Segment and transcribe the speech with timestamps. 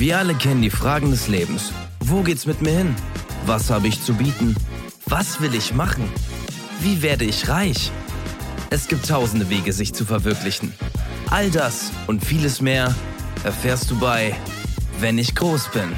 [0.00, 1.74] Wir alle kennen die Fragen des Lebens.
[2.02, 2.96] Wo geht's mit mir hin?
[3.44, 4.56] Was habe ich zu bieten?
[5.04, 6.04] Was will ich machen?
[6.80, 7.92] Wie werde ich reich?
[8.70, 10.72] Es gibt tausende Wege, sich zu verwirklichen.
[11.28, 12.94] All das und vieles mehr
[13.44, 14.34] erfährst du bei
[15.00, 15.92] Wenn ich groß bin.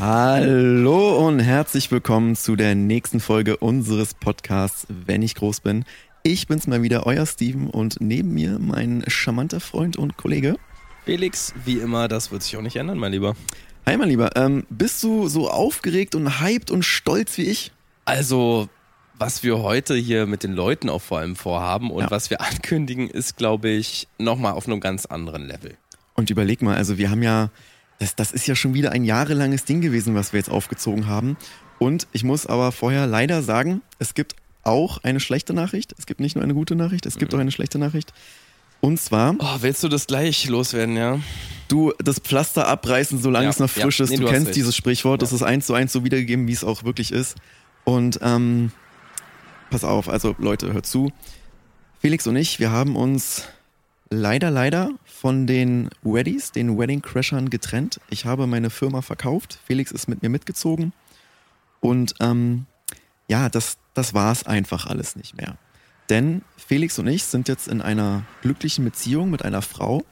[0.00, 5.84] Hallo und herzlich willkommen zu der nächsten Folge unseres Podcasts Wenn ich groß bin.
[6.22, 10.56] Ich bin's mal wieder, euer Steven und neben mir mein charmanter Freund und Kollege.
[11.08, 13.34] Felix, wie immer, das wird sich auch nicht ändern, mein Lieber.
[13.86, 14.36] Hi, mein Lieber.
[14.36, 17.72] Ähm, bist du so aufgeregt und hyped und stolz wie ich?
[18.04, 18.68] Also,
[19.18, 22.10] was wir heute hier mit den Leuten auch vor allem vorhaben und Ja.
[22.10, 25.78] was wir ankündigen, ist, glaube ich, nochmal auf einem ganz anderen Level.
[26.12, 27.48] Und überleg mal, also wir haben ja,
[27.98, 31.38] das, das ist ja schon wieder ein jahrelanges Ding gewesen, was wir jetzt aufgezogen haben.
[31.78, 35.94] Und ich muss aber vorher leider sagen, es gibt auch eine schlechte Nachricht.
[35.96, 38.12] Es gibt nicht nur eine gute Nachricht, es gibt auch eine schlechte Nachricht.
[38.80, 41.18] Und zwar, Oh, willst du das gleich loswerden, ja?
[41.68, 43.82] du das Pflaster abreißen, solange Ja, es noch ja.
[43.82, 44.10] frisch ist.
[44.10, 46.64] Nee, du du kennst dieses Sprichwort, das ist eins zu eins so wiedergegeben, wie es
[46.64, 47.36] auch wirklich ist.
[47.84, 48.72] Und ähm,
[49.70, 51.12] pass auf, also Leute, hört zu.
[52.00, 53.44] Felix und ich, wir haben uns
[54.10, 58.00] leider, leider von den Weddies, den Wedding Crashern getrennt.
[58.08, 59.58] Ich habe meine Firma verkauft.
[59.66, 60.92] Felix ist mit mir mitgezogen.
[61.80, 62.66] Und ähm,
[63.28, 65.56] ja, das, das war es einfach alles nicht mehr.
[66.08, 70.04] Denn Felix und ich sind jetzt in einer glücklichen Beziehung mit einer Frau.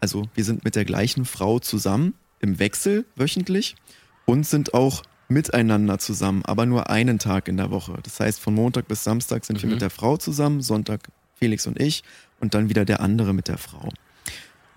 [0.00, 3.76] Also wir sind mit der gleichen Frau zusammen im Wechsel wöchentlich
[4.24, 7.98] und sind auch miteinander zusammen, aber nur einen Tag in der Woche.
[8.02, 9.74] Das heißt, von Montag bis Samstag sind wir Mhm.
[9.74, 12.02] mit der Frau zusammen, Sonntag Felix und ich
[12.40, 13.88] und dann wieder der andere mit der Frau.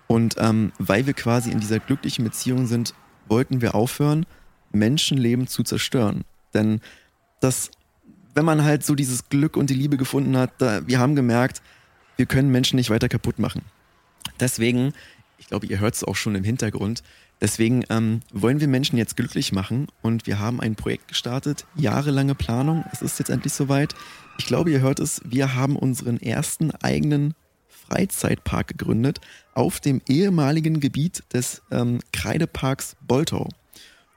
[0.06, 2.94] Und ähm, weil wir quasi in dieser glücklichen Beziehung sind,
[3.28, 4.24] wollten wir aufhören,
[4.72, 6.24] Menschenleben zu zerstören.
[6.54, 6.80] Denn
[7.40, 7.70] das,
[8.36, 11.62] wenn man halt so dieses Glück und die Liebe gefunden hat, da, wir haben gemerkt,
[12.16, 13.62] wir können Menschen nicht weiter kaputt machen.
[14.38, 14.92] Deswegen,
[15.38, 17.02] ich glaube, ihr hört es auch schon im Hintergrund,
[17.40, 22.34] deswegen ähm, wollen wir Menschen jetzt glücklich machen und wir haben ein Projekt gestartet, jahrelange
[22.34, 23.94] Planung, es ist jetzt endlich soweit.
[24.38, 27.34] Ich glaube, ihr hört es, wir haben unseren ersten eigenen
[27.88, 29.20] Freizeitpark gegründet
[29.54, 33.48] auf dem ehemaligen Gebiet des ähm, Kreideparks Boltau.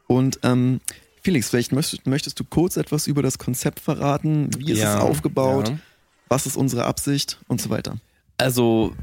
[0.07, 0.81] Und ähm,
[1.21, 5.69] Felix, vielleicht möchtest, du kurz etwas über das Konzept verraten, wie ist Ja, es aufgebaut,
[5.69, 5.77] ja.
[6.29, 7.97] was ist unsere Absicht und so weiter.
[8.37, 8.95] Also,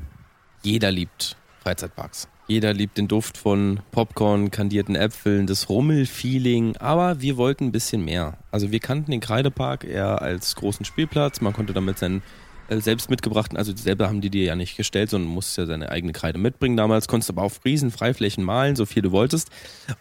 [0.63, 2.29] jeder liebt Freizeitparks.
[2.49, 8.05] Jeder liebt den Duft von Popcorn, kandierten Äpfeln, das Rummelfeeling, aber wir wollten ein bisschen
[8.05, 8.39] mehr.
[8.53, 11.41] Also wir kannten den Kreidepark eher als großen Spielplatz.
[11.41, 12.23] Man konnte damit seinen
[12.69, 15.91] äh, selbst mitgebrachten, also selber haben die dir ja nicht gestellt, sondern musst ja seine
[15.91, 19.51] eigene Kreide mitbringen damals, konntest aber auf riesen Freiflächen malen, so viel du wolltest.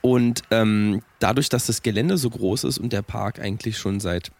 [0.01, 4.31] Und ähm, dadurch, dass das Gelände so groß ist und der Park eigentlich schon seit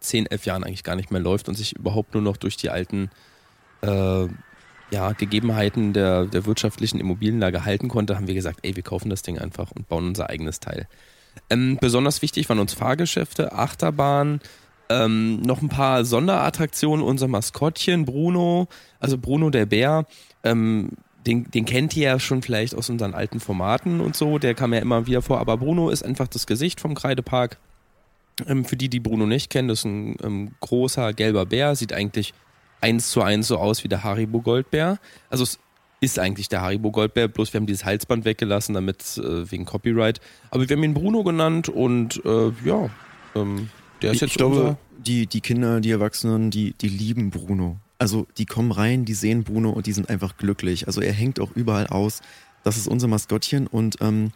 [0.00, 2.70] 10, 11 Jahren eigentlich gar nicht mehr läuft und sich überhaupt nur noch durch die
[2.70, 3.10] alten
[3.82, 4.26] äh,
[4.90, 9.22] ja, Gegebenheiten der, der wirtschaftlichen Immobilienlage halten konnte, haben wir gesagt, ey, wir kaufen das
[9.22, 10.88] Ding einfach und bauen unser eigenes Teil.
[11.50, 14.40] Ähm, besonders wichtig waren uns Fahrgeschäfte, Achterbahn,
[14.90, 18.68] ähm, noch ein paar Sonderattraktionen, unser Maskottchen Bruno,
[19.00, 20.06] also Bruno der Bär,
[20.44, 20.90] ähm,
[21.26, 24.72] den, den kennt ihr ja schon vielleicht aus unseren alten Formaten und so, der kam
[24.72, 27.58] ja immer wieder vor, aber Bruno ist einfach das Gesicht vom Kreidepark.
[28.46, 31.92] Ähm, für die, die Bruno nicht kennen, das ist ein ähm, großer gelber Bär, sieht
[31.92, 32.32] eigentlich
[32.80, 34.98] eins zu eins so aus wie der Haribo Goldbär.
[35.28, 35.58] Also es
[36.00, 40.20] ist eigentlich der Haribo Goldbär, bloß wir haben dieses Halsband weggelassen, damit äh, wegen Copyright.
[40.50, 42.88] Aber wir haben ihn Bruno genannt und äh, ja,
[43.34, 43.68] ähm,
[44.02, 47.78] der ist Ich, jetzt glaube, unser, die, die Kinder, die Erwachsenen, die, die lieben Bruno.
[47.98, 50.86] Also die kommen rein, die sehen Bruno und die sind einfach glücklich.
[50.86, 52.20] Also er hängt auch überall aus.
[52.64, 54.32] Das ist unser Maskottchen und ähm,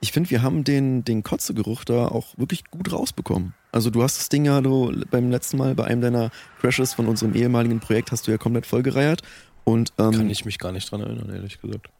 [0.00, 3.54] ich finde, wir haben den, den Kotzegeruch da auch wirklich gut rausbekommen.
[3.72, 6.30] Also du hast das Ding ja du, beim letzten Mal bei einem deiner
[6.60, 9.22] Crashes von unserem ehemaligen Projekt hast du ja komplett vollgereiert.
[9.64, 11.90] Und ähm, kann ich mich gar nicht dran erinnern, ehrlich gesagt.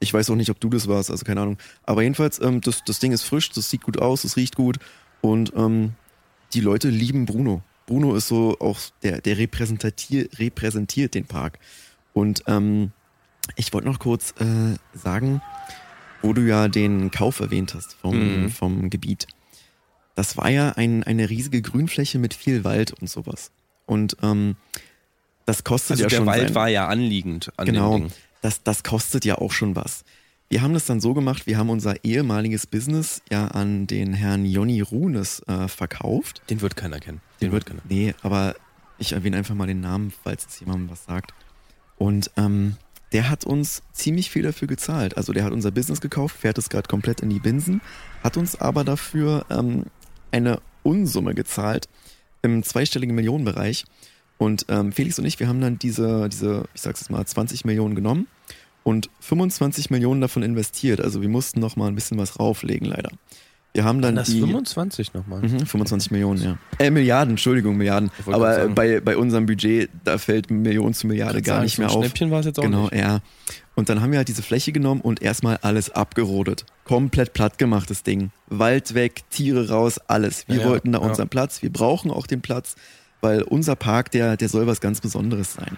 [0.00, 1.56] ich weiß auch nicht, ob du das warst, also keine Ahnung.
[1.84, 4.78] Aber jedenfalls, ähm, das, das Ding ist frisch, das sieht gut aus, das riecht gut
[5.20, 5.92] und ähm,
[6.54, 7.62] die Leute lieben Bruno.
[7.86, 11.58] Bruno ist so auch, der, der repräsentiert, repräsentiert den Park.
[12.12, 12.92] Und ähm,
[13.56, 15.40] ich wollte noch kurz äh, sagen,
[16.22, 18.50] wo du ja den Kauf erwähnt hast vom, Mhm.
[18.50, 19.26] vom Gebiet.
[20.14, 23.50] Das war ja ein, eine riesige Grünfläche mit viel Wald und sowas.
[23.84, 24.56] Und ähm,
[25.44, 28.06] das kostet Also ja der schon Wald sein- war ja anliegend an Genau,
[28.42, 30.04] das, das kostet ja auch schon was.
[30.48, 34.44] Wir haben das dann so gemacht, wir haben unser ehemaliges Business ja an den Herrn
[34.44, 36.40] Jonny Runes äh, verkauft.
[36.48, 37.20] Den wird keiner kennen.
[37.40, 37.80] Den, wird keiner.
[37.88, 38.54] Nee, aber
[38.98, 41.34] ich erwähne einfach mal den Namen, falls es jemandem was sagt.
[41.98, 42.76] Und ähm,
[43.12, 45.16] der hat uns ziemlich viel dafür gezahlt.
[45.16, 47.80] Also der hat unser Business gekauft, fährt es gerade komplett in die Binsen,
[48.22, 49.86] hat uns aber dafür ähm,
[50.30, 51.88] eine Unsumme gezahlt
[52.42, 53.84] im zweistelligen Millionenbereich.
[54.38, 57.64] Und ähm, Felix und ich, wir haben dann diese, diese, ich sag's jetzt mal, 20
[57.64, 58.28] Millionen genommen
[58.86, 61.00] und 25 Millionen davon investiert.
[61.00, 63.10] Also wir mussten noch mal ein bisschen was rauflegen, leider.
[63.72, 65.42] Wir haben dann das die 25 nochmal.
[65.42, 66.58] Mhm, 25 Millionen, ja.
[66.78, 68.12] Äh, Milliarden, Entschuldigung, Milliarden.
[68.26, 68.76] Aber sagen.
[68.76, 72.04] bei, bei unserem Budget, da fällt Million zu Milliarde gar nicht mehr so ein auf.
[72.04, 72.94] Schnäppchen war es jetzt auch Genau, nicht.
[72.94, 73.22] ja.
[73.74, 76.64] Und dann haben wir halt diese Fläche genommen und erstmal alles abgerodet.
[76.84, 78.30] Komplett platt gemacht, das Ding.
[78.46, 80.46] Wald weg, Tiere raus, alles.
[80.46, 81.04] Wir ja, wollten da ja.
[81.04, 81.60] unseren Platz.
[81.60, 82.76] Wir brauchen auch den Platz,
[83.20, 85.76] weil unser Park, der, der soll was ganz Besonderes sein.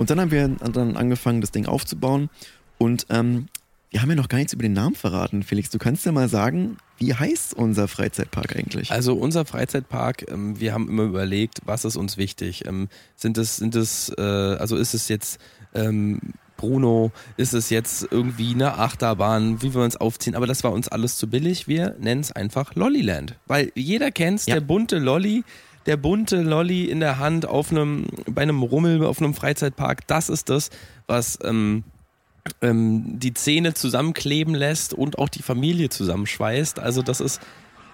[0.00, 2.30] Und dann haben wir dann angefangen, das Ding aufzubauen.
[2.78, 3.48] Und ähm,
[3.90, 5.68] wir haben ja noch gar nichts über den Namen verraten, Felix.
[5.68, 8.90] Du kannst ja mal sagen, wie heißt unser Freizeitpark eigentlich?
[8.90, 12.66] Also unser Freizeitpark, ähm, wir haben immer überlegt, was ist uns wichtig?
[12.66, 15.38] Ähm, sind es, sind es, äh, also ist es jetzt
[15.74, 16.18] ähm,
[16.56, 20.88] Bruno, ist es jetzt irgendwie eine Achterbahn, wie wir uns aufziehen, aber das war uns
[20.88, 21.68] alles zu billig.
[21.68, 24.54] Wir nennen es einfach Lollyland, weil jeder kennt's, Ja.
[24.54, 25.44] der bunte Lolly,
[25.86, 30.28] der bunte Lolly in der Hand auf einem, bei einem Rummel, auf einem Freizeitpark, das
[30.28, 30.70] ist das,
[31.06, 31.84] was ähm,
[32.62, 36.78] ähm, die Zähne zusammenkleben lässt und auch die Familie zusammenschweißt.
[36.78, 37.40] Also das ist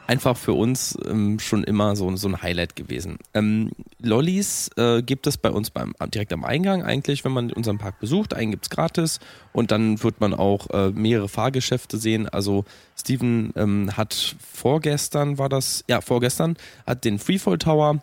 [0.07, 3.19] einfach für uns ähm, schon immer so, so ein Highlight gewesen.
[3.35, 3.71] Ähm,
[4.01, 7.99] Lollis äh, gibt es bei uns beim, direkt am Eingang eigentlich, wenn man unseren Park
[8.01, 8.35] besucht.
[8.35, 9.21] Einen gibt's gratis
[9.53, 12.29] und dann wird man auch äh, mehrere Fahrgeschäfte sehen.
[12.29, 12.65] Also
[12.97, 16.57] Steven ähm, hat vorgestern, war das, ja vorgestern,
[16.87, 18.03] hat den Freefall Tower,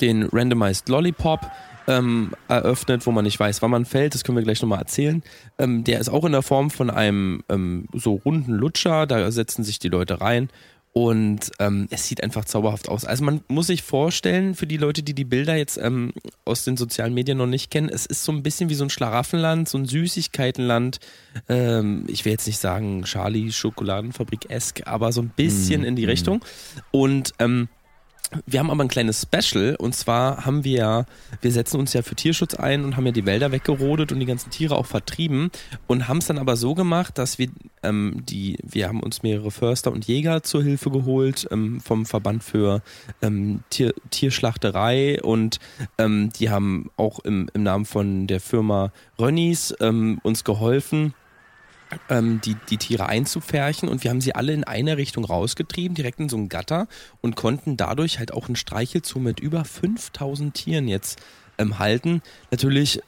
[0.00, 1.40] den Randomized Lollipop
[1.88, 4.14] ähm, eröffnet, wo man nicht weiß, wann man fällt.
[4.14, 5.22] Das können wir gleich nochmal erzählen.
[5.58, 9.06] Ähm, der ist auch in der Form von einem ähm, so runden Lutscher.
[9.06, 10.48] Da setzen sich die Leute rein.
[10.94, 13.06] Und ähm, es sieht einfach zauberhaft aus.
[13.06, 16.12] Also man muss sich vorstellen, für die Leute, die die Bilder jetzt ähm,
[16.44, 18.90] aus den sozialen Medien noch nicht kennen, es ist so ein bisschen wie so ein
[18.90, 21.00] Schlaraffenland, so ein Süßigkeitenland.
[21.48, 26.06] Ähm, ich will jetzt nicht sagen Charlie Schokoladenfabrik-esk, aber so ein bisschen Mm, in die
[26.06, 26.10] mm.
[26.10, 26.44] Richtung.
[26.90, 27.68] Und ähm,
[28.46, 29.76] wir haben aber ein kleines Special.
[29.76, 31.06] Und zwar haben wir ja,
[31.40, 34.26] wir setzen uns ja für Tierschutz ein und haben ja die Wälder weggerodet und die
[34.26, 35.50] ganzen Tiere auch vertrieben
[35.86, 37.48] und haben es dann aber so gemacht, dass wir
[37.82, 42.44] ähm, die, wir haben uns mehrere Förster und Jäger zur Hilfe geholt ähm, vom Verband
[42.44, 42.82] für
[43.20, 45.22] ähm, Tier, Tierschlachterei.
[45.22, 45.58] Und
[45.98, 51.14] ähm, die haben auch im, im Namen von der Firma Rönnies ähm, uns geholfen
[52.08, 56.20] ähm, die, die Tiere einzufärchen und wir haben sie alle in eine Richtung rausgetrieben, direkt
[56.20, 56.88] in so ein Gatter
[57.20, 61.20] und konnten dadurch halt auch einen Streichelzoo mit über 5000 Tieren jetzt
[61.58, 62.22] ähm, halten.
[62.50, 63.02] Natürlich äh,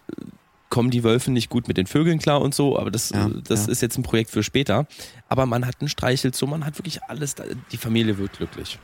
[0.71, 3.31] kommen die Wölfe nicht gut mit den Vögeln klar und so, aber das, Ja, äh,
[3.47, 3.73] das ja.
[3.73, 4.87] ist jetzt ein Projekt für später.
[5.29, 8.79] Aber man hat einen Streichelzoo, man hat wirklich alles, da, die Familie wird glücklich.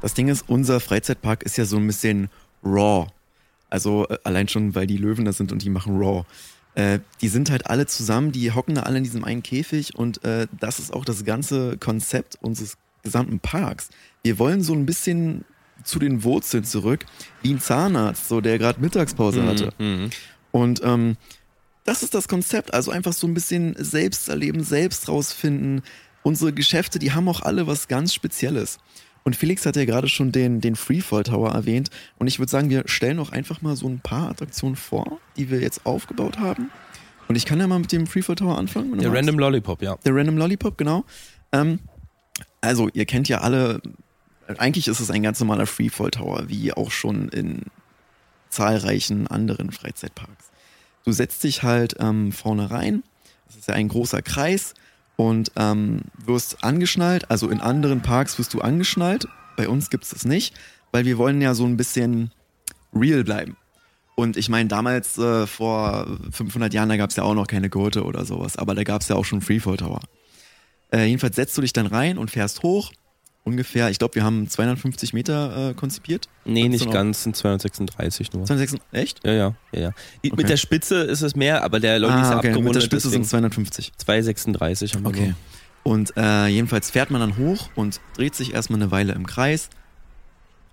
[0.00, 2.28] Das Ding ist, unser Freizeitpark ist ja so ein bisschen
[2.64, 3.06] raw.
[3.70, 6.24] Also äh, allein schon, weil die Löwen da sind und die machen raw.
[6.78, 10.22] Äh, die sind halt alle zusammen, die hocken da alle in diesem einen Käfig und
[10.24, 13.88] äh, das ist auch das ganze Konzept unseres gesamten Parks.
[14.22, 15.44] Wir wollen so ein bisschen
[15.82, 17.04] zu den Wurzeln zurück,
[17.42, 19.70] wie ein Zahnarzt, so der gerade Mittagspause hatte.
[19.78, 20.10] Mhm.
[20.52, 21.16] Und ähm,
[21.82, 22.72] das ist das Konzept.
[22.72, 25.82] Also einfach so ein bisschen selbst erleben, selbst rausfinden.
[26.22, 28.78] Unsere Geschäfte, die haben auch alle was ganz Spezielles.
[29.28, 31.90] Und Felix hat ja gerade schon den, den Freefall Tower erwähnt.
[32.18, 35.50] Und ich würde sagen, wir stellen auch einfach mal so ein paar Attraktionen vor, die
[35.50, 36.70] wir jetzt aufgebaut haben.
[37.28, 38.98] Und ich kann ja mal mit dem Freefall Tower anfangen.
[38.98, 39.12] Der.
[39.12, 39.98] Random Lollipop, ja.
[40.06, 41.04] Der Random Lollipop, genau.
[41.52, 41.80] Ähm,
[42.62, 43.82] also, ihr kennt ja alle,
[44.56, 47.64] eigentlich ist es ein ganz normaler Freefall Tower, wie auch schon in
[48.48, 50.46] zahlreichen anderen Freizeitparks.
[51.04, 53.02] Du setzt dich halt ähm, vorne rein,
[53.46, 54.72] das ist ja ein großer Kreis
[55.18, 60.24] und ähm, wirst angeschnallt, also in anderen Parks wirst du angeschnallt, bei uns gibt's das
[60.24, 60.54] nicht,
[60.92, 62.30] weil wir wollen ja so ein bisschen
[62.94, 63.56] real bleiben.
[64.14, 68.04] Und ich meine, damals äh, vor 500 Jahren, da gab's ja auch noch keine Gurte
[68.04, 70.00] oder sowas, aber da gab's ja auch schon Freefall Tower.
[70.92, 72.92] Äh, jedenfalls setzt du dich dann rein und fährst hoch.
[73.44, 76.28] Ungefähr, ich glaube, wir haben 250 Meter äh, konzipiert.
[76.44, 78.44] Nee, Kannst nicht ganz, sind 236 nur.
[78.44, 79.24] 206, echt?
[79.24, 79.88] Ja, ja, ja, ja.
[80.18, 80.32] Okay.
[80.36, 82.48] Mit der Spitze ist es mehr, aber der Lolli ist Ah, okay.
[82.48, 82.64] abgerundet.
[82.64, 83.92] Mit der Spitze sind deswegen 250.
[83.96, 85.26] 236 haben wir Okay.
[85.28, 85.34] nur.
[85.94, 89.70] Und äh, jedenfalls fährt man dann hoch und dreht sich erstmal eine Weile im Kreis.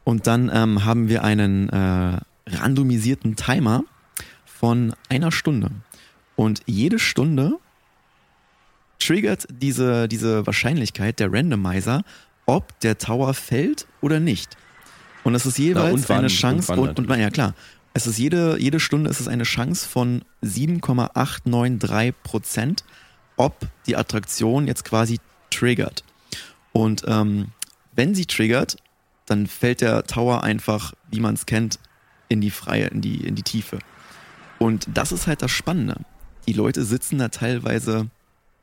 [0.03, 2.17] Und dann ähm, haben wir einen äh,
[2.47, 3.83] randomisierten Timer
[4.45, 5.69] von einer Stunde.
[6.35, 7.53] Und jede Stunde
[8.99, 12.03] triggert diese, diese Wahrscheinlichkeit der Randomizer,
[12.45, 14.57] ob der Tower fällt oder nicht.
[15.23, 17.55] Und es ist jeweils und wann, eine und Chance, wann und, und, ja klar,
[17.93, 22.83] es ist jede, jede Stunde ist es eine Chance von 7,893 Prozent,
[23.37, 26.03] ob die Attraktion jetzt quasi triggert.
[26.73, 27.47] Und ähm,
[27.95, 28.77] wenn sie triggert,
[29.25, 31.79] dann fällt der Tower einfach, wie man es kennt,
[32.27, 33.79] in die freie, in die, in die Tiefe.
[34.59, 36.01] Und das ist halt das Spannende.
[36.47, 38.09] Die Leute sitzen da teilweise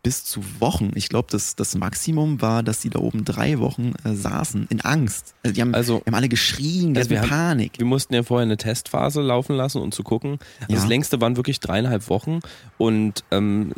[0.02, 0.90] bis zu Wochen.
[0.96, 4.80] Ich glaube, das, das Maximum war, dass die da oben drei Wochen äh, saßen in
[4.80, 5.34] Angst.
[5.44, 7.78] Also die haben, Also- die haben alle geschrien, Also also wir haben- Panik.
[7.78, 10.38] Wir mussten ja vorher eine Testphase laufen lassen, um zu gucken.
[10.62, 10.76] Also Ja.
[10.80, 12.40] Das längste waren wirklich dreieinhalb Wochen.
[12.78, 13.72] Und ähm,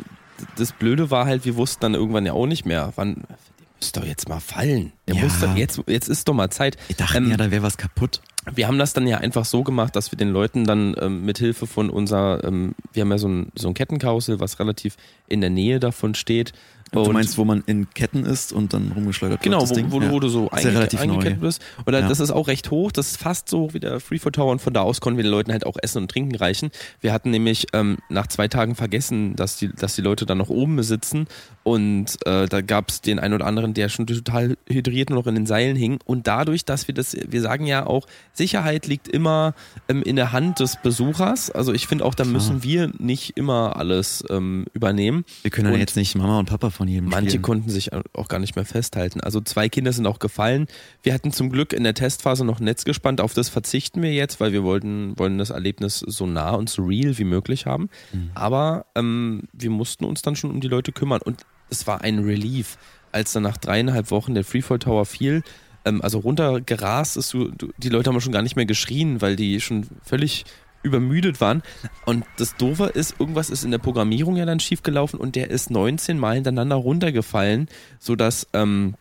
[0.57, 3.15] das Blöde war halt, wir wussten dann irgendwann ja auch nicht mehr, wann.
[3.15, 3.37] Der
[3.81, 4.93] muss doch jetzt mal fallen.
[5.07, 5.23] Der Ja.
[5.23, 6.77] muss doch, jetzt, jetzt ist doch mal Zeit.
[6.87, 8.21] Wir dachten Ähm, ja, da wäre was kaputt.
[8.53, 11.39] Wir haben das dann ja einfach so gemacht, dass wir den Leuten dann ähm, mit
[11.39, 14.97] Hilfe von unser, ähm, wir haben ja so ein, so ein Kettenkarussell, was relativ
[15.27, 16.53] in der Nähe davon steht.
[16.91, 19.91] Du meinst, wo man in Ketten ist und dann rumgeschleudert Genau, wird, wo, das Ding?
[19.91, 20.11] wo, ja.
[20.11, 21.47] wo du so ja einge relativ eingekettet neu.
[21.47, 21.61] bist.
[21.85, 22.07] Und Ja.
[22.07, 24.73] das ist auch recht hoch, das ist fast so wie der Freefall Tower und von
[24.73, 26.69] da aus konnten wir den Leuten halt auch Essen und Trinken reichen.
[27.01, 30.49] Wir hatten nämlich ähm, nach zwei Tagen vergessen, dass die, dass die Leute dann noch
[30.49, 31.27] oben sitzen
[31.63, 35.27] und äh, da gab es den einen oder anderen, der schon total hydriert nur noch
[35.27, 39.07] in den Seilen hing und dadurch, dass wir das, wir sagen ja auch, Sicherheit liegt
[39.07, 39.53] immer
[39.89, 41.49] ähm, in der Hand des Besuchers.
[41.49, 45.25] Also ich finde auch, da müssen wir nicht immer alles ähm, übernehmen.
[45.41, 47.41] Wir können ja Und jetzt nicht Mama und Papa von jedem Manche spielen.
[47.41, 49.21] konnten sich auch gar nicht mehr festhalten.
[49.21, 50.67] Also zwei Kinder sind auch gefallen.
[51.01, 53.21] Wir hatten zum Glück in der Testphase noch Netz gespannt.
[53.21, 56.83] Auf das verzichten wir jetzt, weil wir wollten, wollen das Erlebnis so nah und so
[56.83, 57.89] real wie möglich haben.
[58.13, 58.31] Mhm.
[58.35, 61.21] Aber ähm, wir mussten uns dann schon um die Leute kümmern.
[61.21, 62.77] Und es war ein Relief,
[63.11, 65.43] als dann nach dreieinhalb Wochen der Freefall Tower fiel.
[65.85, 67.35] Ähm, also runtergerast ist,
[67.77, 70.45] die Leute haben schon gar nicht mehr geschrien, weil die schon völlig
[70.85, 71.63] übermüdet waren.
[72.05, 75.71] Und das Doofe ist, irgendwas ist in der Programmierung ja dann schiefgelaufen und der ist
[75.71, 77.67] 19 Mal hintereinander runtergefallen,
[77.99, 78.95] sodass ähm,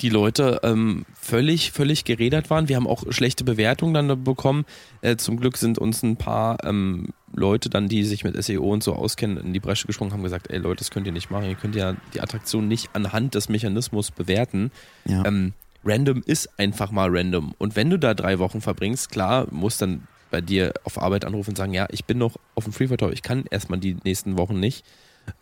[0.00, 2.68] die Leute ähm, völlig, völlig gerädert waren.
[2.68, 4.64] Wir haben auch schlechte Bewertungen dann bekommen.
[5.00, 8.82] Äh, zum Glück sind uns ein paar ähm, Leute dann, die sich mit SEO und
[8.82, 11.46] so auskennen, in die Bresche gesprungen, haben gesagt, ey Leute, das könnt ihr nicht machen.
[11.46, 14.70] Ihr könnt ja die Attraktion nicht anhand des Mechanismus bewerten.
[15.04, 15.24] Ja.
[15.24, 15.52] Ähm,
[15.84, 17.54] random ist einfach mal random.
[17.58, 21.50] Und wenn du da drei Wochen verbringst, klar, muss dann bei dir auf Arbeit anrufen
[21.50, 24.36] und sagen, ja, ich bin noch auf dem Freefall Tower, ich kann erstmal die nächsten
[24.36, 24.84] Wochen nicht.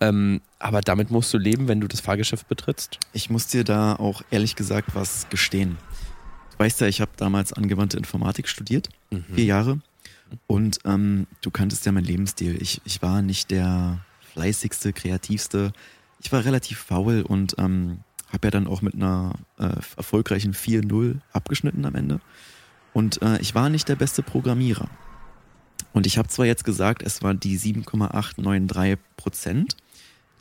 [0.00, 2.98] Ähm, aber damit musst du leben, wenn du das Fahrgeschäft betrittst.
[3.14, 5.78] Ich muss dir da auch ehrlich gesagt was gestehen.
[6.50, 8.90] Du weißt ja, ich habe damals angewandte Informatik studiert,
[9.34, 9.80] vier Jahre.
[10.46, 12.60] Und ähm, du kanntest ja meinen Lebensstil.
[12.60, 15.72] Ich, ich war nicht der fleißigste, kreativste.
[16.20, 21.16] Ich war relativ faul und ähm, habe ja dann auch mit einer äh, erfolgreichen 4-0
[21.32, 22.20] abgeschnitten am Ende.
[22.92, 24.88] Und äh, ich war nicht der beste Programmierer.
[25.92, 29.76] Und ich habe zwar jetzt gesagt, es waren die 7,893 Prozent,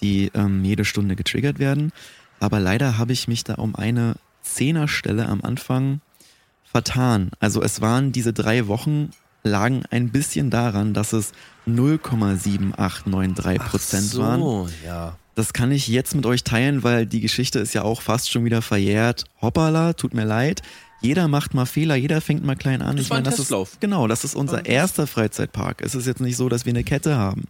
[0.01, 1.91] die ähm, jede Stunde getriggert werden,
[2.39, 6.01] aber leider habe ich mich da um eine Zehnerstelle am Anfang
[6.63, 7.31] vertan.
[7.39, 9.11] Also es waren diese drei Wochen
[9.43, 11.31] lagen ein bisschen daran, dass es
[11.67, 14.69] 0,7893 Prozent waren.
[14.85, 15.17] ja.
[15.35, 18.43] Das kann ich jetzt mit euch teilen, weil die Geschichte ist ja auch fast schon
[18.43, 19.23] wieder verjährt.
[19.41, 20.61] Hoppala, tut mir leid.
[21.01, 22.95] Jeder macht mal Fehler, jeder fängt mal klein an.
[22.95, 23.73] Das war ein das Testlauf.
[23.73, 25.81] ist genau, das ist unser erster Freizeitpark.
[25.81, 27.45] Es ist jetzt nicht so, dass wir eine Kette haben.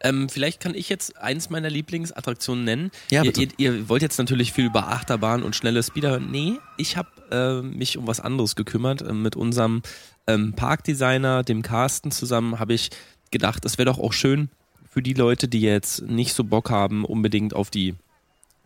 [0.00, 2.90] Ähm, vielleicht kann ich jetzt eins meiner Lieblingsattraktionen nennen.
[3.10, 3.54] Ja, ihr, bitte.
[3.56, 6.30] ihr, ihr wollt jetzt natürlich viel über Achterbahn und schnelle Speeder hören.
[6.30, 9.02] Nee, ich habe äh, mich um was anderes gekümmert.
[9.02, 9.82] Ähm, mit unserem
[10.28, 12.90] ähm, Parkdesigner, dem Carsten zusammen, habe ich
[13.32, 14.48] gedacht, es wäre doch auch schön
[14.88, 17.94] für die Leute, die jetzt nicht so Bock haben, unbedingt auf die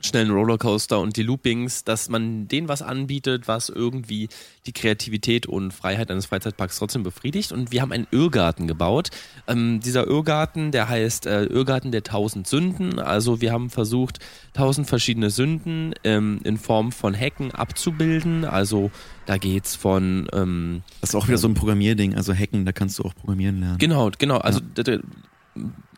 [0.02, 4.28] schnellen Rollercoaster und die Loopings, dass man denen was anbietet, was irgendwie
[4.66, 7.52] die Kreativität und Freiheit eines Freizeitparks trotzdem befriedigt.
[7.52, 9.10] Und wir haben einen Irrgarten gebaut.
[9.46, 12.98] Ähm, dieser Irrgarten, der heißt äh, Irrgarten der tausend Sünden.
[12.98, 14.18] Also wir haben versucht,
[14.54, 18.44] tausend verschiedene Sünden ähm, in Form von Hecken abzubilden.
[18.44, 18.90] Also
[19.26, 22.98] da geht's von ähm, Das ist auch wieder so ein Programmierding, also Hacken, da kannst
[22.98, 23.78] du auch programmieren lernen.
[23.78, 24.38] Genau, genau.
[24.38, 24.98] Also, d-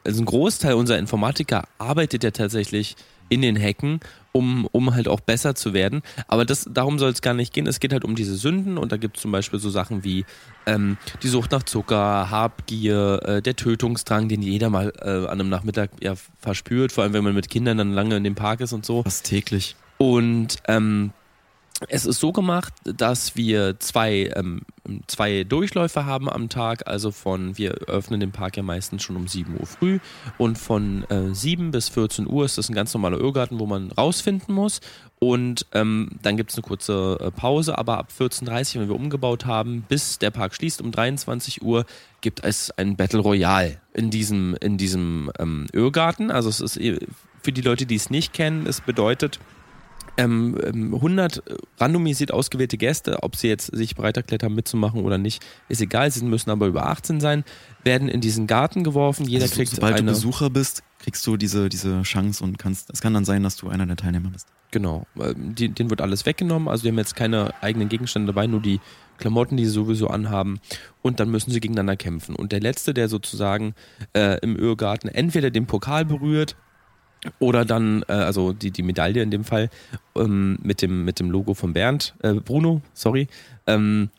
[0.05, 2.97] also ein Großteil unserer Informatiker arbeitet ja tatsächlich
[3.35, 4.01] in den Hacken,
[4.33, 6.03] um, um halt auch besser zu werden.
[6.29, 7.67] Aber das, darum soll es gar nicht gehen.
[7.67, 10.25] Es geht halt um diese Sünden und da gibt es zum Beispiel so Sachen wie
[10.67, 15.49] ähm, die Sucht nach Zucker, Habgier, äh, der Tötungsdrang, den jeder mal äh, an einem
[15.49, 18.73] Nachmittag ja verspürt, vor allem wenn man mit Kindern dann lange in dem Park ist
[18.73, 19.03] und so.
[19.03, 19.77] Fast täglich.
[19.99, 21.13] Und ähm,
[21.89, 24.63] es ist so gemacht, dass wir zwei, ähm,
[25.07, 26.87] zwei Durchläufe haben am Tag.
[26.87, 29.99] Also von, wir öffnen den Park ja meistens schon um 7 Uhr früh.
[30.39, 33.91] Und von äh, 7 bis 14 Uhr ist das ein ganz normaler Irrgarten, wo man
[33.93, 34.81] rausfinden muss.
[35.19, 37.79] Und ähm, dann gibt es eine kurze äh, Pause.
[37.79, 41.87] Aber ab 14.30 Uhr, wenn wir umgebaut haben, bis der Park schließt um 23 Uhr,
[42.21, 46.31] gibt es ein Battle Royale in diesem, in diesem ähm, Irrgarten.
[46.31, 46.99] Also es ist eh-
[47.43, 49.39] für die Leute, die es nicht kennen, es bedeutet,
[50.17, 51.43] ähm, ähm, 100
[51.79, 56.11] randomisiert ausgewählte Gäste, ob sie jetzt sich bereit erklärt haben mitzumachen oder nicht, ist egal.
[56.11, 57.45] Sie müssen aber über 18 sein,
[57.83, 59.27] werden in diesen Garten geworfen.
[59.27, 60.07] Jeder Also, kriegt sobald eine.
[60.07, 63.57] du Besucher bist, kriegst du diese, diese Chance und kannst, es kann dann sein, dass
[63.57, 64.49] du einer der Teilnehmer bist.
[64.71, 66.69] Genau, ähm, denen wird alles weggenommen.
[66.69, 68.81] Also die haben jetzt keine eigenen Gegenstände dabei, nur die
[69.19, 70.59] Klamotten, die sie sowieso anhaben.
[71.01, 72.35] Und dann müssen sie gegeneinander kämpfen.
[72.35, 73.75] Und der letzte, der sozusagen
[74.15, 76.57] äh, im Irrgarten entweder den Pokal berührt
[77.39, 79.71] Oder dann, äh, also die, die Medaille in dem Fall,
[80.17, 83.29] ähm, mit, dem, mit dem Logo von Bernd, äh, Bruno, sorry.
[83.67, 84.11] Ähm,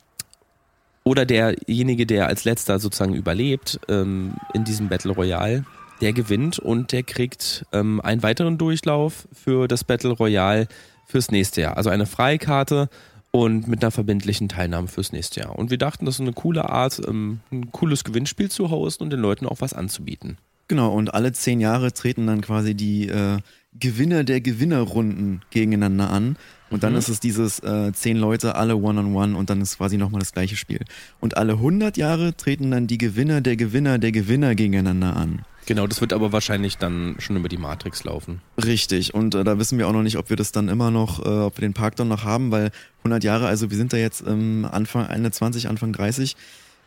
[1.04, 5.64] oder derjenige, der als letzter sozusagen überlebt ähm, in diesem Battle Royale,
[6.02, 10.68] der gewinnt und der kriegt ähm, einen weiteren Durchlauf für das Battle Royale
[11.06, 11.78] fürs nächste Jahr.
[11.78, 12.90] Also eine Freikarte
[13.32, 15.58] und mit einer verbindlichen Teilnahme fürs nächste Jahr.
[15.58, 19.10] Und wir dachten, das ist eine coole Art, ähm, ein cooles Gewinnspiel zu hosten und
[19.12, 20.38] den Leuten auch was anzubieten.
[20.68, 23.38] Genau, und alle zehn Jahre treten dann quasi die äh,
[23.80, 26.38] Gewinner der Gewinnerrunden gegeneinander an.
[26.72, 27.00] Und dann Mhm.
[27.00, 30.56] ist es dieses äh, zehn Leute, alle One-on-One und dann ist quasi nochmal das gleiche
[30.56, 30.80] Spiel.
[31.20, 35.44] Und alle 100 Jahre treten dann die Gewinner der Gewinner der Gewinner gegeneinander an.
[35.68, 38.42] Genau, das wird aber wahrscheinlich dann schon über die Matrix laufen.
[38.64, 41.24] Richtig, und äh, da wissen wir auch noch nicht, ob wir das dann immer noch,
[41.26, 43.98] äh, ob wir den Park dann noch haben, weil 100 Jahre, also wir sind da
[43.98, 46.36] jetzt ähm, Anfang, Ende 20, Anfang 30.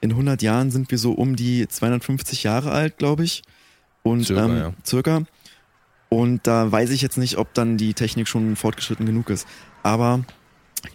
[0.00, 3.42] In 100 Jahren sind wir so um die 250 Jahre alt, glaube ich.
[4.10, 4.72] Und Circa, ähm, ja.
[4.84, 5.22] circa.
[6.08, 9.46] Und da weiß ich jetzt nicht, ob dann die Technik schon fortgeschritten genug ist.
[9.82, 10.24] Aber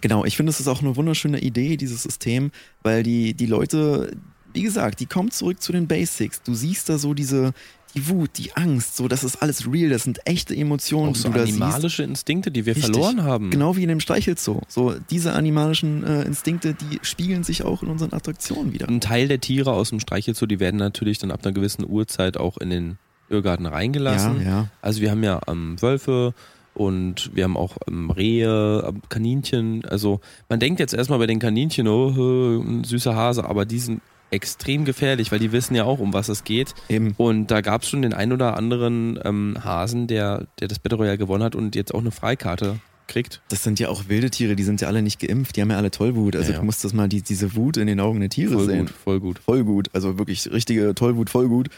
[0.00, 2.50] genau, ich finde, es ist auch eine wunderschöne Idee, dieses System,
[2.82, 4.16] weil die, die Leute,
[4.52, 6.42] wie gesagt, die kommen zurück zu den Basics.
[6.42, 7.52] Du siehst da so diese,
[7.94, 11.20] die Wut, die Angst, so, das ist alles real, das sind echte Emotionen, Auch die
[11.20, 11.62] so du da siehst.
[11.62, 12.92] animalische Instinkte, die wir Richtig.
[12.92, 13.50] verloren haben.
[13.50, 14.62] Genau wie in dem Streichelzoo.
[14.66, 18.88] So, diese animalischen äh, Instinkte, die spiegeln sich auch in unseren Attraktionen wieder.
[18.88, 22.36] Ein Teil der Tiere aus dem Streichelzoo, die werden natürlich dann ab einer gewissen Uhrzeit
[22.36, 24.40] auch in den Irrgarten reingelassen.
[24.40, 24.68] Ja, ja.
[24.82, 26.34] Also wir haben ja ähm, Wölfe
[26.74, 29.84] und wir haben auch ähm, Rehe, ähm, Kaninchen.
[29.84, 33.78] Also man denkt jetzt erstmal bei den Kaninchen, oh, äh, ein süßer Hase, aber die
[33.78, 34.00] sind
[34.30, 36.74] extrem gefährlich, weil die wissen ja auch, um was es geht.
[36.88, 37.14] Eben.
[37.16, 40.98] Und da gab es schon den ein oder anderen ähm, Hasen, der, der das Battle
[40.98, 43.42] Royale gewonnen hat und jetzt auch eine Freikarte kriegt.
[43.48, 45.76] Das sind ja auch wilde Tiere, die sind ja alle nicht geimpft, die haben ja
[45.76, 46.34] alle Tollwut.
[46.34, 46.60] Also Ja, ja.
[46.60, 48.86] du musst das mal die, diese Wut in den Augen der Tiere Voll sehen.
[48.86, 49.38] gut, voll gut.
[49.38, 49.90] Voll gut.
[49.92, 51.68] Also wirklich richtige Tollwut, voll gut.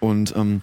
[0.00, 0.62] Und ähm,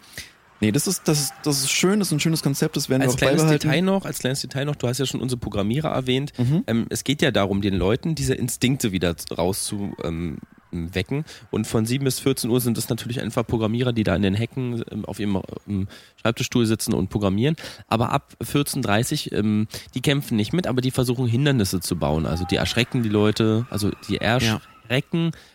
[0.62, 3.02] nee, das ist, das ist, das ist schön, das ist ein schönes Konzept, das werden
[3.02, 3.68] wir Als auch kleines beibehalten.
[3.68, 6.34] Detail noch, als kleines Detail noch, du hast ja schon unsere Programmierer erwähnt.
[6.38, 6.64] Mhm.
[6.68, 9.96] Ähm, es geht ja darum, den Leuten diese Instinkte wieder rauszuwecken.
[10.04, 10.38] Ähm,
[10.72, 11.24] wecken.
[11.52, 14.34] und von 7 bis 14 Uhr sind es natürlich einfach Programmierer, die da in den
[14.34, 15.88] Hecken ähm, auf ihrem ähm,
[16.22, 17.56] Schreibtischstuhl sitzen und programmieren.
[17.88, 22.26] Aber ab 14.30 Uhr, ähm, die kämpfen nicht mit, aber die versuchen Hindernisse zu bauen.
[22.26, 24.62] Also die erschrecken die Leute, also die erschrecken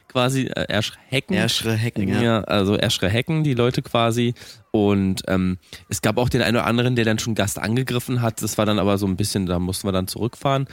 [0.08, 1.34] quasi, äh, erschrecken.
[1.34, 2.22] Erschrecken, ja.
[2.22, 4.34] Ja, also erschrecken die Leute quasi.
[4.70, 8.42] Und ähm, es gab auch den einen oder anderen, der dann schon Gast angegriffen hat.
[8.42, 10.66] Das war dann aber so ein bisschen, da mussten wir dann zurückfahren.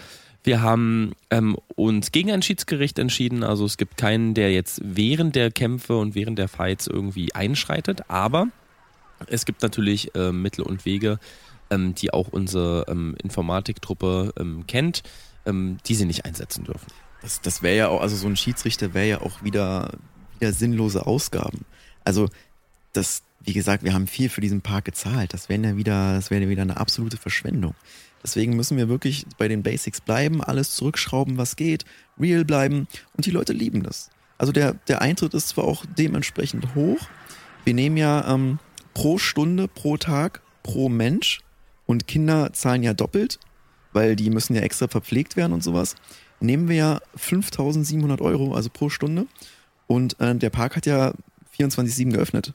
[0.43, 3.43] Wir haben ähm, uns gegen ein Schiedsgericht entschieden.
[3.43, 8.09] Also es gibt keinen, der jetzt während der Kämpfe und während der Fights irgendwie einschreitet.
[8.09, 8.47] Aber
[9.27, 11.19] es gibt natürlich äh, Mittel und Wege,
[11.69, 15.03] ähm, die auch unsere ähm, Informatiktruppe ähm, kennt,
[15.45, 16.87] ähm, die sie nicht einsetzen dürfen.
[17.21, 19.91] Das, das wäre ja auch, also so ein Schiedsrichter wäre ja auch wieder,
[20.39, 21.65] wieder sinnlose Ausgaben.
[22.03, 22.29] Also
[22.93, 25.33] das, wie gesagt, wir haben viel für diesen Park gezahlt.
[25.33, 27.75] Das wäre ja wieder, das wäre ja wieder eine absolute Verschwendung.
[28.23, 31.85] Deswegen müssen wir wirklich bei den Basics bleiben, alles zurückschrauben, was geht,
[32.19, 34.09] real bleiben und die Leute lieben das.
[34.37, 36.99] Also der, der Eintritt ist zwar auch dementsprechend hoch.
[37.63, 38.59] Wir nehmen ja ähm,
[38.93, 41.41] pro Stunde, pro Tag, pro Mensch
[41.85, 43.39] und Kinder zahlen ja doppelt,
[43.93, 45.95] weil die müssen ja extra verpflegt werden und sowas.
[46.39, 49.25] Nehmen wir ja 5700 Euro, also pro Stunde.
[49.87, 51.13] Und äh, der Park hat ja
[51.57, 52.53] 24-7 geöffnet.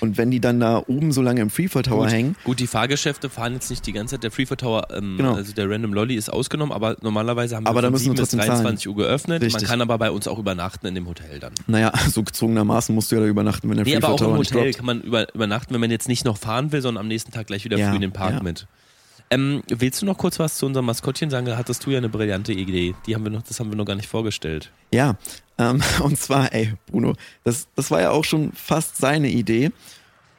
[0.00, 2.66] Und wenn die dann da oben so lange im Freefall Tower Gut, hängen, Gut, die
[2.66, 4.22] Fahrgeschäfte fahren jetzt nicht die ganze Zeit.
[4.22, 5.34] Der Freefall Tower, ähm, Genau.
[5.34, 8.16] also der Random Lolly ist ausgenommen, aber normalerweise haben wir Aber von müssen wir 7
[8.16, 8.50] bis trotzdem zahlen.
[8.62, 9.42] 23 Uhr geöffnet.
[9.42, 9.60] Richtig.
[9.60, 11.52] Man kann aber bei uns auch übernachten in dem Hotel dann.
[11.66, 14.26] naja, so gezwungenermaßen musst du ja da übernachten, wenn der Nee, aber Freefall auch im
[14.28, 14.76] Tower nicht Hotel droppt.
[14.78, 17.48] kann man über, übernachten, wenn man jetzt nicht noch fahren will, sondern am nächsten Tag
[17.48, 18.42] gleich wieder Ja, früh in den Park ja.
[18.42, 18.66] mit.
[19.32, 21.46] Ähm, willst du noch kurz was zu unserem Maskottchen sagen?
[21.46, 22.94] Da hattest du ja eine brillante Idee.
[23.06, 24.72] Die haben wir noch, das haben wir noch gar nicht vorgestellt.
[24.92, 25.16] Ja,
[25.56, 27.14] ähm, und zwar, ey, Bruno,
[27.44, 29.70] das, das war ja auch schon fast seine Idee.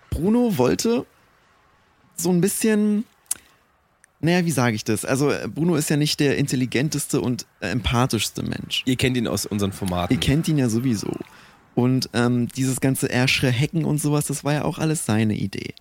[0.09, 1.05] Bruno wollte
[2.17, 3.05] so ein bisschen,
[4.19, 5.05] naja, wie sage ich das?
[5.05, 8.83] Also Bruno ist ja nicht der intelligenteste und empathischste Mensch.
[8.85, 10.13] Ihr kennt ihn aus unseren Formaten.
[10.13, 11.15] Ihr kennt ihn ja sowieso.
[11.75, 15.73] Und ähm, dieses ganze Erschrecken und sowas, das war ja auch alles seine Idee.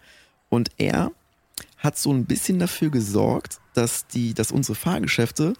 [0.48, 1.10] Und er
[1.80, 5.54] hat so ein bisschen dafür gesorgt, dass die, dass unsere Fahrgeschäfte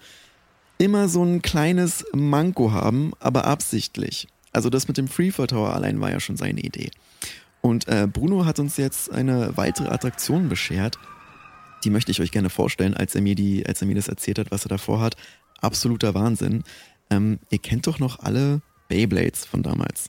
[0.78, 4.28] immer so ein kleines Manko haben, aber absichtlich.
[4.52, 6.90] Also das mit dem Freefall Tower allein war ja schon seine Idee.
[7.60, 10.98] Und äh, Bruno hat uns jetzt eine weitere Attraktion beschert.
[11.84, 14.38] Die möchte ich euch gerne vorstellen, als er mir die, als er mir das erzählt
[14.38, 15.16] hat, was er davor hat.
[15.60, 16.64] Absoluter Wahnsinn.
[17.10, 20.08] Ähm, ihr kennt doch noch alle Beyblades von damals.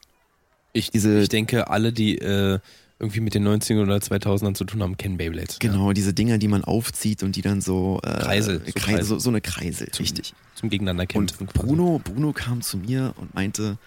[0.74, 2.60] Ich, diese- ich denke, alle, die äh,
[3.02, 5.60] irgendwie mit den 90ern oder 2000ern zu tun haben, kennen Beyblades.
[5.60, 9.20] Genau, diese Dinger, die man aufzieht und die dann so äh, Kreisel, so Kreisel, so,
[9.20, 10.30] so eine Kreisel, richtig.
[10.30, 11.48] Ja, zum Gegeneinander Und kämpfen.
[11.48, 11.68] quasi.
[11.68, 13.78] Bruno, Bruno kam zu mir und meinte,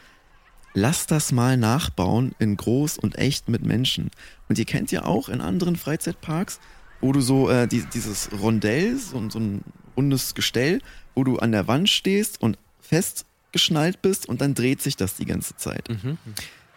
[0.75, 4.11] lass das mal nachbauen in groß und echt mit Menschen.
[4.49, 6.61] Und ihr kennt ja auch in anderen Freizeitparks
[7.05, 9.63] wo du so äh, die, dieses Rondell, so, so ein
[9.95, 10.81] rundes Gestell,
[11.15, 15.27] wo du an der Wand stehst und festgeschnallt bist und dann dreht sich das die
[15.27, 15.91] ganze Zeit.
[15.91, 16.17] Mhm.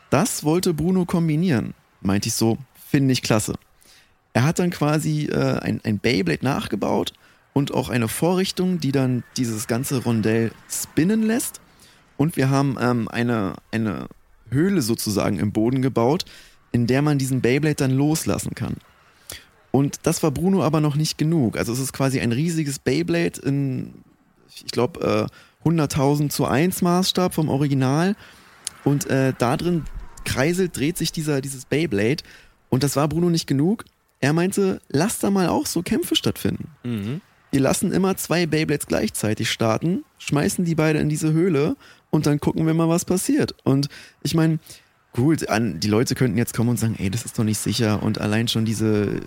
[0.09, 1.73] Das wollte Bruno kombinieren.
[2.07, 2.57] Meinte ich so,
[2.89, 3.55] finde ich klasse.
[4.31, 7.11] Er hat dann quasi äh, ein, ein Beyblade nachgebaut
[7.53, 11.59] und auch eine Vorrichtung, die dann dieses ganze Rondell spinnen lässt.
[12.15, 14.07] Und wir haben ähm, eine, eine
[14.49, 16.23] Höhle sozusagen im Boden gebaut,
[16.71, 18.77] in der man diesen Beyblade dann loslassen kann.
[19.71, 21.57] Und das war Bruno aber noch nicht genug.
[21.57, 23.93] Also es ist quasi ein riesiges Beyblade in,
[24.55, 25.29] ich glaube,
[25.65, 28.15] äh, 100.000 zu 1 Maßstab vom Original.
[28.85, 29.83] Und äh, da drin
[30.25, 32.23] kreiselt, dreht sich dieser, dieses Beyblade.
[32.69, 33.85] Und das war Bruno nicht genug.
[34.19, 36.69] Er meinte, lass da mal auch so Kämpfe stattfinden.
[36.83, 37.21] Mhm.
[37.51, 41.77] Wir lassen immer zwei Beyblades gleichzeitig starten, schmeißen die beide in diese Höhle
[42.09, 43.55] und dann gucken wir mal, was passiert.
[43.63, 43.87] Und
[44.21, 44.59] ich meine,
[45.13, 48.03] gut, an, die Leute könnten jetzt kommen und sagen, ey, das ist doch nicht sicher
[48.03, 49.21] und allein schon diese,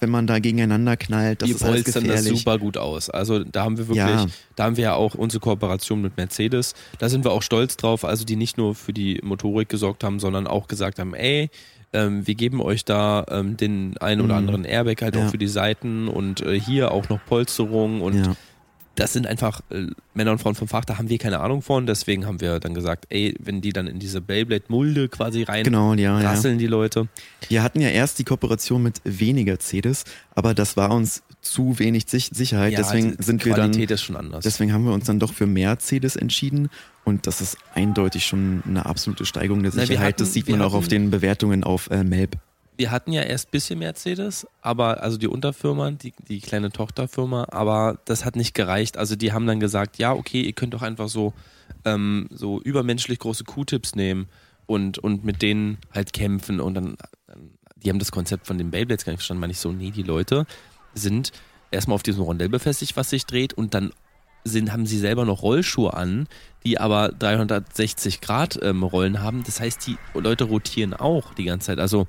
[0.00, 3.10] wenn man da gegeneinander knallt, das die ist alles das super gut aus.
[3.10, 4.26] Also da haben wir wirklich, Ja.
[4.56, 6.74] da haben wir ja auch unsere Kooperation mit Mercedes.
[6.98, 8.04] Da sind wir auch stolz drauf.
[8.04, 11.50] Also die nicht nur für die Motorik gesorgt haben, sondern auch gesagt haben, ey,
[11.92, 14.38] ähm, wir geben euch da ähm, den einen oder Mhm.
[14.48, 15.24] anderen Airbag halt Ja.
[15.26, 18.36] auch für die Seiten und äh, hier auch noch Polsterung und ja.
[18.98, 21.86] Das sind einfach äh, Männer und Frauen vom Fach, da haben wir keine Ahnung von,
[21.86, 25.94] deswegen haben wir dann gesagt, ey, wenn die dann in diese Beyblade-Mulde quasi rein Genau,
[25.94, 26.30] ja, ja.
[26.30, 27.08] rasseln die Leute.
[27.48, 32.04] Wir hatten ja erst die Kooperation mit weniger CEDIS, aber das war uns zu wenig
[32.08, 32.72] Sich Sicherheit.
[32.72, 34.42] Ja, deswegen die sind wir dann, Qualität ist schon anders.
[34.42, 36.68] deswegen haben wir uns dann doch für mehr CEDIS entschieden.
[37.04, 40.08] Und das ist eindeutig schon eine absolute Steigerung der Na, Sicherheit.
[40.14, 42.36] hatten- das sieht man auch auf hatten- den Bewertungen auf äh, Melb.
[42.78, 47.48] Wir hatten ja erst ein bisschen Mercedes, aber also die Unterfirma, die, die kleine Tochterfirma,
[47.50, 48.96] aber das hat nicht gereicht.
[48.96, 51.34] Also die haben dann gesagt, ja, okay, ihr könnt doch einfach so,
[51.84, 54.28] ähm, so übermenschlich große Q-Tips nehmen
[54.66, 56.96] und, und mit denen halt kämpfen und dann,
[57.74, 59.40] die haben das Konzept von den Beyblades gar nicht verstanden.
[59.40, 60.46] Meine ich so, nee, die Leute
[60.94, 61.32] sind
[61.72, 63.92] erstmal auf diesem Rondell befestigt, was sich dreht und dann
[64.44, 66.28] sind, haben sie selber noch Rollschuhe an,
[66.64, 69.42] die aber 360 Grad ähm, Rollen haben.
[69.42, 71.80] Das heißt, die Leute rotieren auch die ganze Zeit.
[71.80, 72.06] Also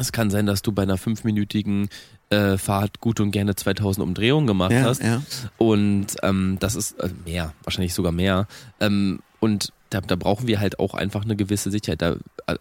[0.00, 1.88] es kann sein, dass du bei einer fünfminütigen
[2.30, 5.02] äh, Fahrt gut und gerne 2000 Umdrehungen gemacht Ja, hast.
[5.02, 5.22] ja.
[5.58, 8.46] Und ähm, das ist äh, mehr, wahrscheinlich sogar mehr.
[8.80, 12.16] Ähm, und da, da brauchen wir halt auch einfach eine gewisse Sicherheit da,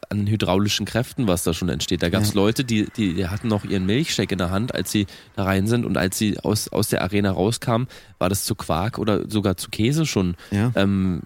[0.09, 2.01] an hydraulischen Kräften, was da schon entsteht.
[2.03, 2.35] Da gab es Ja.
[2.41, 5.67] Leute, die, die, die hatten noch ihren Milchshake in der Hand, als sie da rein
[5.67, 5.85] sind.
[5.85, 7.87] Und als sie aus, aus der Arena rauskamen,
[8.17, 10.71] war das zu Quark oder sogar zu Käse schon ja.
[10.75, 11.21] ähm,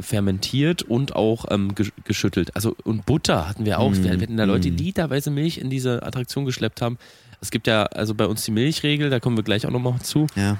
[0.00, 2.54] fermentiert und auch ähm, gesch- geschüttelt.
[2.56, 3.90] Also und Butter hatten wir auch.
[3.92, 4.86] Mm, Wir hatten da Leute, die mm.
[4.86, 6.98] literweise Milch in diese Attraktion geschleppt haben.
[7.40, 10.26] Es gibt ja also bei uns die Milchregel, da kommen wir gleich auch nochmal zu.
[10.36, 10.58] ja.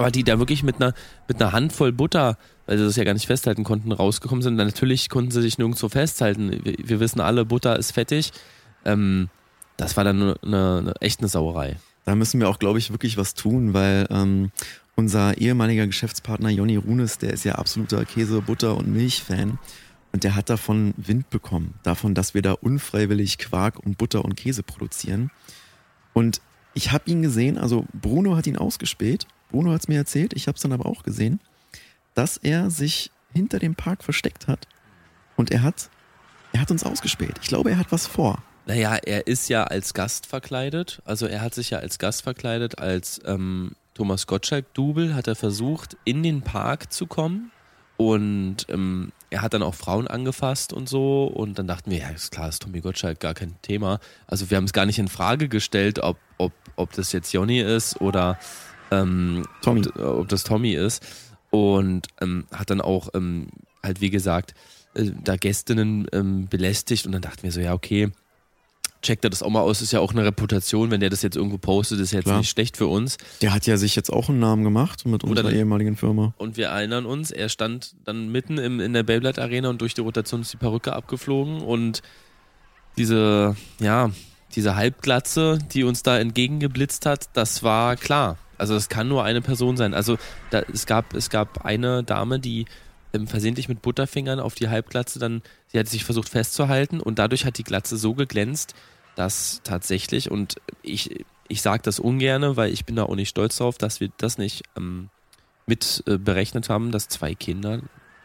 [0.00, 0.94] Aber die da wirklich mit einer
[1.28, 2.36] mit einer Handvoll Butter,
[2.66, 4.56] weil sie das ja gar nicht festhalten konnten, rausgekommen sind.
[4.56, 6.60] Natürlich konnten sie sich nirgendwo festhalten.
[6.64, 8.32] Wir, wir wissen alle, Butter ist fettig.
[8.84, 9.28] Ähm,
[9.76, 11.76] das war dann eine, eine, echt eine Sauerei.
[12.04, 14.50] Da müssen wir auch, glaube ich, wirklich was tun, weil ähm,
[14.96, 19.58] unser ehemaliger Geschäftspartner Jonny Runes, der ist ja absoluter Käse, Butter und Milch-Fan.
[20.12, 21.74] Und der hat davon Wind bekommen.
[21.82, 25.30] Davon, dass wir da unfreiwillig Quark und Butter und Käse produzieren.
[26.12, 26.40] Und
[26.74, 29.26] ich habe ihn gesehen, also Bruno hat ihn ausgespäht.
[29.50, 31.40] Bruno hat es mir erzählt, ich habe es dann aber auch gesehen,
[32.14, 34.66] dass er sich hinter dem Park versteckt hat.
[35.36, 35.90] Und er hat,
[36.52, 37.38] er hat uns ausgespäht.
[37.42, 38.42] Ich glaube, er hat was vor.
[38.66, 41.00] Naja, er ist ja als Gast verkleidet.
[41.04, 45.96] Also er hat sich ja als Gast verkleidet, als ähm, Thomas Gottschalk-Double hat er versucht,
[46.04, 47.50] in den Park zu kommen.
[47.96, 51.24] Und ähm, er hat dann auch Frauen angefasst und so.
[51.24, 54.00] Und dann dachten wir, ja, ist klar, ist Tommy Gottschalk gar kein Thema.
[54.26, 57.60] Also wir haben es gar nicht in Frage gestellt, ob, ob, ob das jetzt Jonny
[57.60, 58.38] ist oder
[58.90, 59.86] ähm, Tommy.
[59.86, 61.04] Ob, ob das Tommy ist.
[61.50, 63.48] Und ähm, hat dann auch ähm,
[63.82, 64.54] halt, wie gesagt,
[64.94, 67.06] äh, da Gästinnen ähm, belästigt.
[67.06, 68.10] Und dann dachten wir so, ja, okay,
[69.02, 71.34] checkt er das auch mal aus, ist ja auch eine Reputation, wenn der das jetzt
[71.34, 72.38] irgendwo postet, ist ja jetzt Klar.
[72.38, 73.16] nicht schlecht für uns.
[73.40, 76.34] Der hat ja sich jetzt auch einen Namen gemacht mit Oder unserer der- ehemaligen Firma.
[76.36, 79.94] Und wir erinnern uns, er stand dann mitten im, in der Beyblade Arena und durch
[79.94, 82.02] die Rotation ist die Perücke abgeflogen und
[82.98, 84.10] diese, ja,
[84.54, 88.36] diese Halbglatze, die uns da entgegengeblitzt hat, das war klar.
[88.60, 89.94] Also es kann nur eine Person sein.
[89.94, 90.18] Also
[90.50, 92.66] da, es gab, es gab eine Dame, die
[93.12, 97.44] ähm, versehentlich mit Butterfingern auf die Halbglatze dann, sie hat sich versucht festzuhalten und dadurch
[97.44, 98.74] hat die Glatze so geglänzt,
[99.16, 103.56] dass tatsächlich, und ich, ich sage das ungerne, weil ich bin da auch nicht stolz
[103.56, 105.08] drauf, dass wir das nicht ähm,
[105.66, 107.80] mit äh, berechnet haben, dass zwei Kinder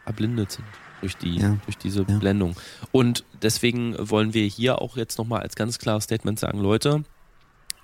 [0.06, 0.66] erblindet sind
[1.02, 1.58] durch die Ja.
[1.66, 2.18] durch diese Ja.
[2.20, 2.56] Blendung.
[2.92, 7.04] Und deswegen wollen wir hier auch jetzt nochmal als ganz klares Statement sagen, Leute,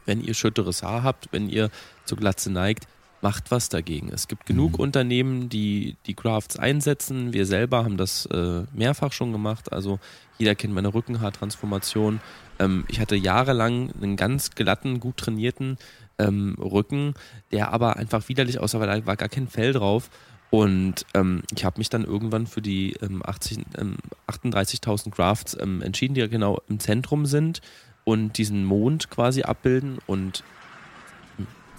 [0.06, 1.70] wenn ihr schütteres Haar habt, wenn ihr
[2.06, 2.88] zur Glatze neigt,
[3.22, 4.10] macht was dagegen.
[4.12, 4.80] Es gibt genug Mhm.
[4.80, 7.34] Unternehmen, die die Crafts einsetzen.
[7.34, 9.72] Wir selber haben das äh, mehrfach schon gemacht.
[9.72, 10.00] Also
[10.38, 12.20] jeder kennt meine Rückenhaartransformation.
[12.60, 15.78] Ähm, ich hatte jahrelang einen ganz glatten, gut trainierten
[16.18, 17.14] ähm, Rücken,
[17.52, 20.10] der aber einfach widerlich aussah, weil da war gar kein Fell drauf.
[20.50, 23.96] Und ähm, ich habe mich dann irgendwann für die ähm, 80, ähm,
[24.28, 27.62] 38.000 Crafts ähm, entschieden, die ja genau im Zentrum sind
[28.04, 30.00] und diesen Mond quasi abbilden.
[30.08, 30.44] Und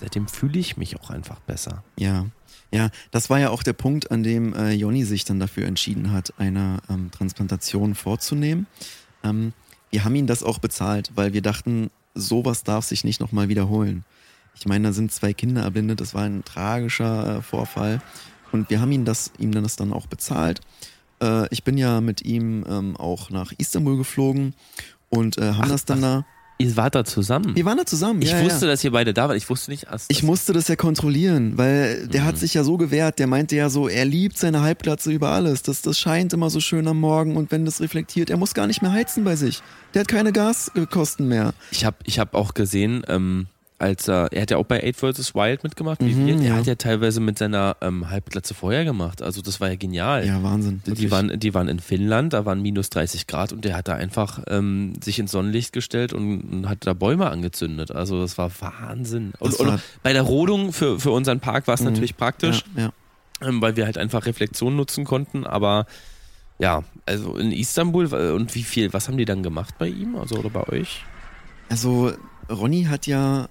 [0.01, 1.83] seitdem fühle ich mich auch einfach besser.
[1.99, 2.27] Ja,
[2.73, 6.11] ja, das war ja auch der Punkt, an dem äh, Jonny sich dann dafür entschieden
[6.11, 8.67] hat, eine ähm, Transplantation vorzunehmen.
[9.23, 9.53] Ähm,
[9.91, 14.05] wir haben ihn das auch bezahlt, weil wir dachten, sowas darf sich nicht nochmal wiederholen.
[14.55, 18.01] Ich meine, da sind zwei Kinder erblindet, das war ein tragischer äh, Vorfall.
[18.53, 20.61] Und wir haben ihn das, ihm dann das dann auch bezahlt.
[21.23, 24.55] Äh, ich bin ja mit ihm ähm, auch nach Istanbul geflogen
[25.12, 26.25] und äh, haben Ach, das dann da.
[26.59, 27.57] Ihr wart da zusammen.
[27.57, 28.22] Wir waren da zusammen.
[28.22, 28.72] Ich ja, wusste, ja.
[28.72, 29.37] dass ihr beide da wart.
[29.37, 32.27] Ich wusste nicht, dass Ich musste das ja kontrollieren, weil der Mhm.
[32.27, 35.62] hat sich ja so gewehrt, der meinte ja so, er liebt seine Halbglatze über alles.
[35.62, 38.68] Das, das scheint immer so schön am Morgen und wenn das reflektiert, er muss gar
[38.68, 39.61] nicht mehr heizen bei sich.
[39.94, 41.53] Der hat keine Gaskosten mehr.
[41.72, 43.46] Ich habe ich hab auch gesehen, ähm,
[43.83, 45.35] als er, er hat ja auch bei 8 vs.
[45.35, 46.35] Wild mitgemacht, wie Mhm, wir.
[46.37, 46.55] Er ja.
[46.55, 49.21] hat ja teilweise mit seiner ähm, Halbglatze vorher gemacht.
[49.23, 50.27] Also das war ja genial.
[50.27, 50.81] Ja, Wahnsinn.
[50.87, 51.11] Die wirklich.
[51.11, 54.40] waren, die waren in Finnland, da waren minus 30 Grad und der hat da einfach
[54.47, 57.90] ähm, sich ins Sonnenlicht gestellt und, und hat da Bäume angezündet.
[57.90, 59.33] Also das war Wahnsinn.
[59.38, 61.87] Und, Das und war- bei der Rodung für, für unseren Park war es Mhm.
[61.88, 62.83] natürlich praktisch, Ja,
[63.42, 63.49] ja.
[63.49, 65.87] ähm, weil wir halt einfach Reflexion nutzen konnten, aber
[66.59, 70.14] ja, also in Istanbul äh, und wie viel, was haben die dann gemacht bei ihm,
[70.16, 71.03] also oder bei euch?
[71.68, 72.12] Also,
[72.51, 73.49] Ronny hat ja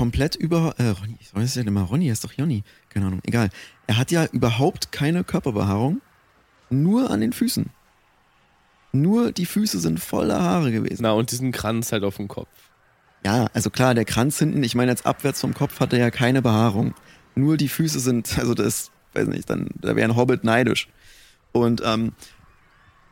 [0.00, 3.50] komplett über, äh, Ronny, ich weiß ja immer, Ronny heißt doch Jonny, keine Ahnung, egal.
[3.86, 6.00] Er hat ja überhaupt keine Körperbehaarung,
[6.70, 7.68] nur an den Füßen.
[8.92, 11.02] Nur die Füße sind voller Haare gewesen.
[11.02, 12.48] Na und diesen Kranz halt auf dem Kopf.
[13.26, 16.10] Ja, also klar, der Kranz hinten, ich meine, jetzt abwärts vom Kopf hat er ja
[16.10, 16.94] keine Behaarung.
[17.34, 20.88] Nur die Füße sind, also das, weiß nicht, dann, da wäre ein Hobbit neidisch.
[21.52, 22.12] Und ähm,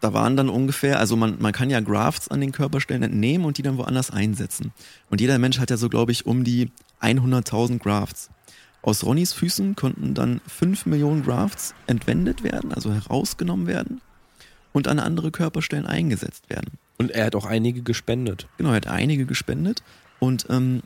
[0.00, 3.58] da waren dann ungefähr, also man, man kann ja Grafts an den Körperstellen entnehmen und
[3.58, 4.72] die dann woanders einsetzen.
[5.10, 8.30] Und jeder Mensch hat ja so, glaube ich, um die 100.000 Grafts.
[8.82, 14.00] Aus Ronnys Füßen konnten dann 5 Millionen Grafts entwendet werden, also herausgenommen werden
[14.72, 16.78] und an andere Körperstellen eingesetzt werden.
[16.96, 18.46] Und er hat auch einige gespendet.
[18.56, 19.82] Genau, er hat einige gespendet
[20.20, 20.82] und ähm,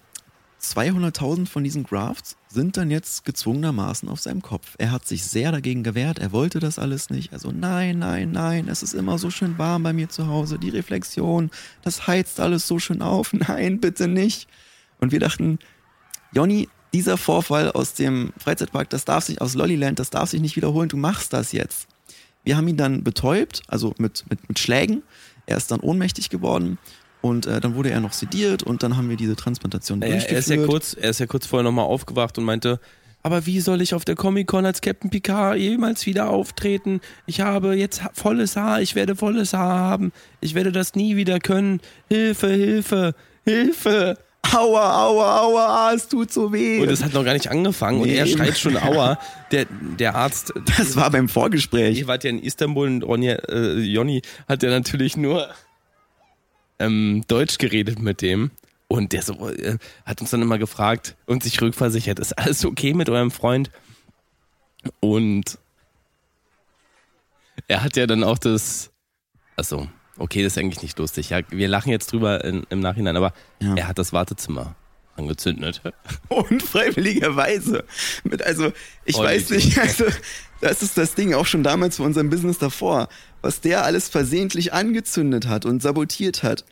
[0.63, 4.77] 200.000 von diesen Grafts sind dann jetzt gezwungenermaßen auf seinem Kopf.
[4.79, 7.33] Er hat sich sehr dagegen gewehrt, er wollte das alles nicht.
[7.33, 10.69] Also nein, nein, nein, es ist immer so schön warm bei mir zu Hause, die
[10.69, 11.51] Reflexion,
[11.83, 13.33] das heizt alles so schön auf.
[13.49, 14.49] Nein, bitte nicht.
[14.99, 15.59] Und wir dachten,
[16.33, 20.57] Jonny, dieser Vorfall aus dem Freizeitpark, das darf sich, aus Lollyland, das darf sich nicht
[20.57, 21.89] wiederholen, du machst das jetzt.
[22.45, 25.03] Wir haben ihn dann betäubt, also mit, mit, mit Schlägen.
[25.47, 26.79] Er ist dann ohnmächtig geworden
[27.23, 30.33] und äh, dann wurde er noch sediert und dann haben wir diese Transplantation Er, durchgeführt.
[30.33, 32.79] er, ist ja kurz, er ist ja kurz vorher nochmal aufgewacht und meinte,
[33.25, 37.01] aber wie soll ich auf der Comic-Con als Captain Picard jemals wieder auftreten?
[37.27, 40.13] Ich habe jetzt volles Haar, ich werde volles Haar haben.
[40.41, 41.81] Ich werde das nie wieder können.
[42.09, 44.19] Hilfe, Hilfe, Hilfe.
[44.53, 46.81] Aua, aua, aua, es tut so weh.
[46.81, 48.17] Und es hat noch gar nicht angefangen und Nee.
[48.17, 49.17] er schreit schon Aua.
[49.53, 49.67] Der,
[50.01, 51.97] der Arzt, das war beim Vorgespräch.
[52.01, 55.49] Ihr wart ja in Istanbul und Ronja, äh, Jonny hat ja natürlich nur
[56.83, 58.51] ähm, Deutsch geredet mit dem.
[58.89, 62.93] Und der so, äh, hat uns dann immer gefragt und sich rückversichert, ist alles okay
[62.93, 63.71] mit eurem Freund?
[65.01, 65.59] Und
[67.69, 68.91] er hat ja dann auch das,
[69.57, 71.31] achso, okay, das ist eigentlich nicht lustig.
[71.31, 73.75] Ja, wir lachen jetzt drüber in, im Nachhinein, aber Ja.
[73.77, 74.75] er hat das Wartezimmer
[75.17, 75.81] angezündet.
[76.29, 77.85] Unfreiwilligerweise.
[78.25, 78.73] Mit, also,
[79.05, 80.05] ich Oh, weiß nicht, also,
[80.61, 83.09] das ist das Ding auch schon damals für unserem Business davor.
[83.43, 86.65] Was der alles versehentlich angezündet hat und sabotiert hat.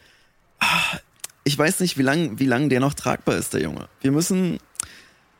[1.44, 3.88] Ich weiß nicht, wie lang, wie lang der noch tragbar ist, der Junge.
[4.02, 4.58] Wir müssen,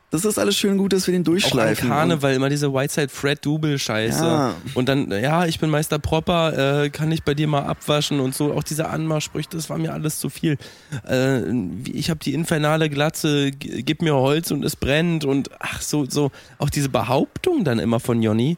[0.09, 1.87] das ist alles schön gut, dass wir den Auch durchschleifen.
[1.87, 4.25] Karneval immer diese Whiteside Fred Double Scheiße.
[4.25, 4.55] Ja.
[4.73, 8.35] Und dann, ja, ich bin Meister Propper, äh, kann ich bei dir mal abwaschen und
[8.35, 8.51] so.
[8.51, 10.57] Auch diese Anmachsprüche, das war mir alles zu viel.
[11.07, 11.49] Äh,
[11.85, 16.31] ich habe die infernale Glatze, gib mir Holz und es brennt und ach so, so.
[16.57, 18.57] Auch diese Behauptung dann immer von Jonny.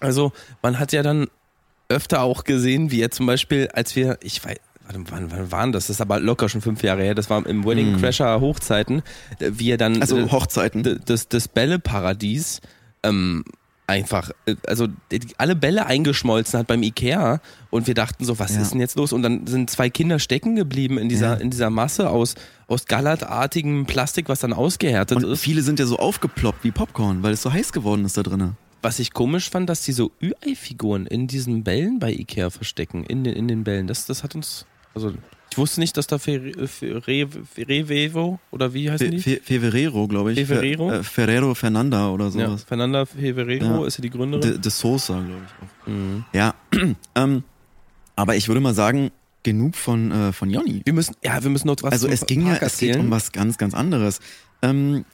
[0.00, 0.32] Also,
[0.62, 1.26] man hat ja dann
[1.90, 4.56] öfter auch gesehen, wie er zum Beispiel, als wir, ich weiß,
[4.92, 5.86] wann, wann waren das?
[5.88, 7.14] Das ist aber locker schon fünf Jahre her.
[7.14, 9.02] Das war im Wedding Crasher Hochzeiten,
[9.40, 10.00] äh, wie er dann.
[10.00, 11.00] Also Hochzeiten.
[11.04, 12.60] das, das Bälleparadies
[13.02, 13.44] ähm,
[13.86, 14.88] einfach, äh, also
[15.36, 18.62] alle Bälle eingeschmolzen hat beim Ikea und wir dachten so, was Ja.
[18.62, 19.12] ist denn jetzt los?
[19.12, 21.34] Und dann sind zwei Kinder stecken geblieben in dieser, Ja.
[21.34, 22.34] in dieser Masse aus,
[22.66, 25.40] aus gallertartigem Plastik, was dann ausgehärtet Und ist.
[25.40, 28.56] viele sind ja so aufgeploppt wie Popcorn, weil es so heiß geworden ist da drinnen.
[28.80, 33.24] Was ich komisch fand, dass die so Ü-Ei-Figuren in diesen Bällen bei Ikea verstecken, in
[33.24, 33.86] den, in den Bällen.
[33.86, 35.12] Das, das hat uns Also
[35.50, 37.28] ich wusste nicht, dass da Fer- Fer- Re-
[37.68, 39.20] Revevo oder wie heißen Fe die?
[39.20, 40.38] Fe Feverero, glaube ich.
[40.46, 40.88] Feverero?
[40.90, 42.64] Fe äh, Ferrero Fernanda oder ja, sowas.
[42.64, 43.86] Fernanda Feverero Ja.
[43.86, 44.40] ist ja die Gründerin.
[44.52, 45.86] De, de Sosa, glaube ich auch.
[45.88, 46.24] Mhm.
[46.32, 46.54] Ja,
[47.14, 47.44] ähm,
[48.16, 49.10] aber ich würde mal sagen,
[49.42, 50.80] genug von, äh, von Jonny.
[50.84, 53.30] Wir müssen, ja, wir müssen noch was Also es ging ja, es geht um was
[53.32, 54.20] ganz, ganz anderes.
[54.62, 55.04] Ähm,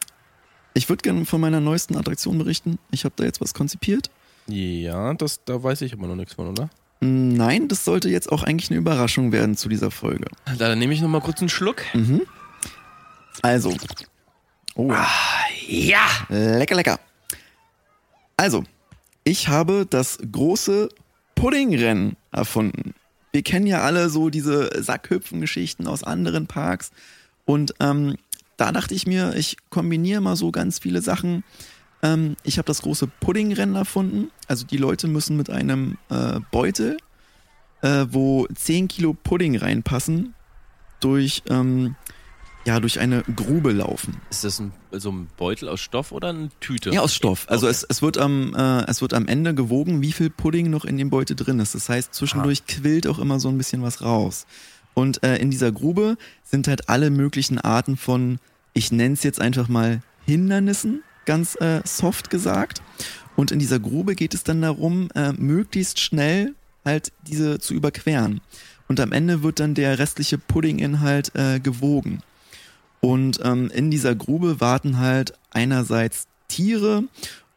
[0.73, 2.79] ich würde gerne von meiner neuesten Attraktion berichten.
[2.93, 4.09] Ich habe da jetzt was konzipiert.
[4.47, 6.71] Ja, das, da weiß ich aber noch nichts von, oder?
[7.01, 10.27] Nein, das sollte jetzt auch eigentlich eine Überraschung werden zu dieser Folge.
[10.45, 11.83] Da, dann nehme ich noch mal kurz einen Schluck.
[11.95, 12.23] Mhm.
[13.43, 13.75] Also.
[14.75, 14.93] Oh,
[15.67, 16.07] Ja!
[16.29, 17.01] lecker, lecker.
[18.37, 18.65] Also,
[19.25, 20.89] ich habe das große
[21.35, 22.95] Puddingrennen erfunden.
[23.33, 26.91] Wir kennen ja alle so diese Sackhüpfen-Geschichten aus anderen Parks.
[27.45, 28.17] Und ähm,
[28.57, 31.45] da dachte ich mir, ich kombiniere mal so ganz viele Sachen.
[32.03, 34.31] Ähm, ich habe das große Puddingrennen erfunden.
[34.49, 36.97] Also die Leute müssen mit einem äh, Beutel,
[37.83, 40.35] äh, wo 10 Kilo Pudding reinpassen,
[41.01, 41.97] durch, ähm,
[42.67, 44.21] ja, durch eine Grube laufen.
[44.31, 46.91] Ist das ein, so ein Beutel aus Stoff oder eine Tüte?
[46.91, 47.47] Ja, aus Stoff.
[47.49, 47.73] Also Okay.
[47.73, 50.97] es, es, wird am, äh, es wird am Ende gewogen, wie viel Pudding noch in
[50.99, 51.75] dem Beutel drin ist.
[51.75, 54.47] Das heißt, zwischendurch quillt auch immer so ein bisschen was raus.
[54.93, 58.39] Und äh, in dieser Grube sind halt alle möglichen Arten von,
[58.75, 62.83] ich nenne es jetzt einfach mal Hindernissen, ganz äh, soft gesagt.
[63.37, 68.41] Und in dieser Grube geht es dann darum, äh, möglichst schnell halt diese zu überqueren.
[68.89, 72.23] Und am Ende wird dann der restliche Puddinginhalt äh, gewogen.
[73.01, 77.05] Und ähm, in dieser Grube warten halt einerseits Tiere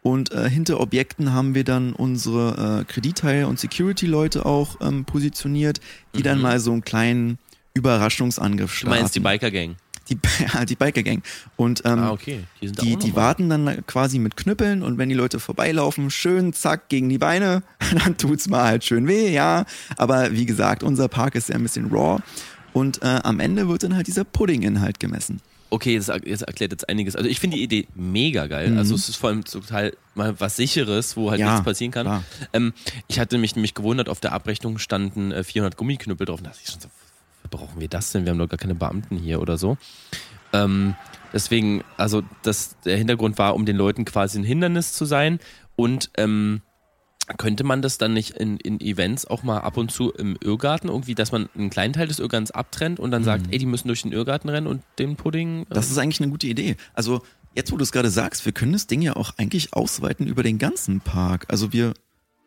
[0.04, 5.80] und äh, hinter Objekten haben wir dann unsere äh, Kreditteil- und Security-Leute auch ähm, positioniert,
[6.16, 6.44] die dann Mhm.
[6.44, 7.40] mal so einen kleinen
[7.74, 9.00] Überraschungsangriff Du starten.
[9.00, 9.76] meinst die Biker Gang?
[10.10, 10.18] Die,
[10.68, 11.24] die Biker Gang.
[11.56, 12.44] Und ähm, ah, okay.
[12.62, 16.90] Die, die, die warten dann quasi mit Knüppeln und wenn die Leute vorbeilaufen, schön zack
[16.90, 17.64] gegen die Beine,
[18.04, 19.66] dann tut's mal halt schön weh, ja.
[19.98, 22.22] Aber wie gesagt, unser Park ist ja ein bisschen raw
[22.74, 25.42] und äh, am Ende wird dann halt dieser Pudding-Inhalt gemessen.
[25.70, 27.16] Okay, das, das erklärt jetzt einiges.
[27.16, 28.70] Also ich finde die Idee mega geil.
[28.70, 28.78] Mhm.
[28.78, 32.24] Also es ist vor allem total mal was Sicheres, wo halt Ja, nichts passieren kann.
[32.54, 32.74] Ähm,
[33.08, 36.40] ich hatte mich nämlich gewundert, auf der Abrechnung standen äh, 400 Gummiknüppel drauf.
[36.40, 36.90] Und da dachte ich schon so,
[37.54, 38.26] brauchen wir das denn?
[38.26, 39.78] Wir haben doch gar keine Beamten hier oder so.
[40.54, 40.96] Ähm,
[41.32, 45.40] deswegen, also das, der Hintergrund war, um den Leuten quasi ein Hindernis zu sein
[45.76, 46.62] und ähm,
[47.38, 50.90] könnte man das dann nicht in, in Events auch mal ab und zu im Irrgarten
[50.90, 53.88] irgendwie, dass man einen kleinen Teil des Irrgartens abtrennt und dann sagt, ey, die müssen
[53.88, 55.62] durch den Irrgarten rennen und den Pudding.
[55.62, 56.76] äh, Das ist eigentlich eine gute Idee.
[56.94, 57.22] Also
[57.56, 60.44] jetzt, wo du es gerade sagst, wir können das Ding ja auch eigentlich ausweiten über
[60.44, 61.46] den ganzen Park.
[61.50, 61.94] Also wir...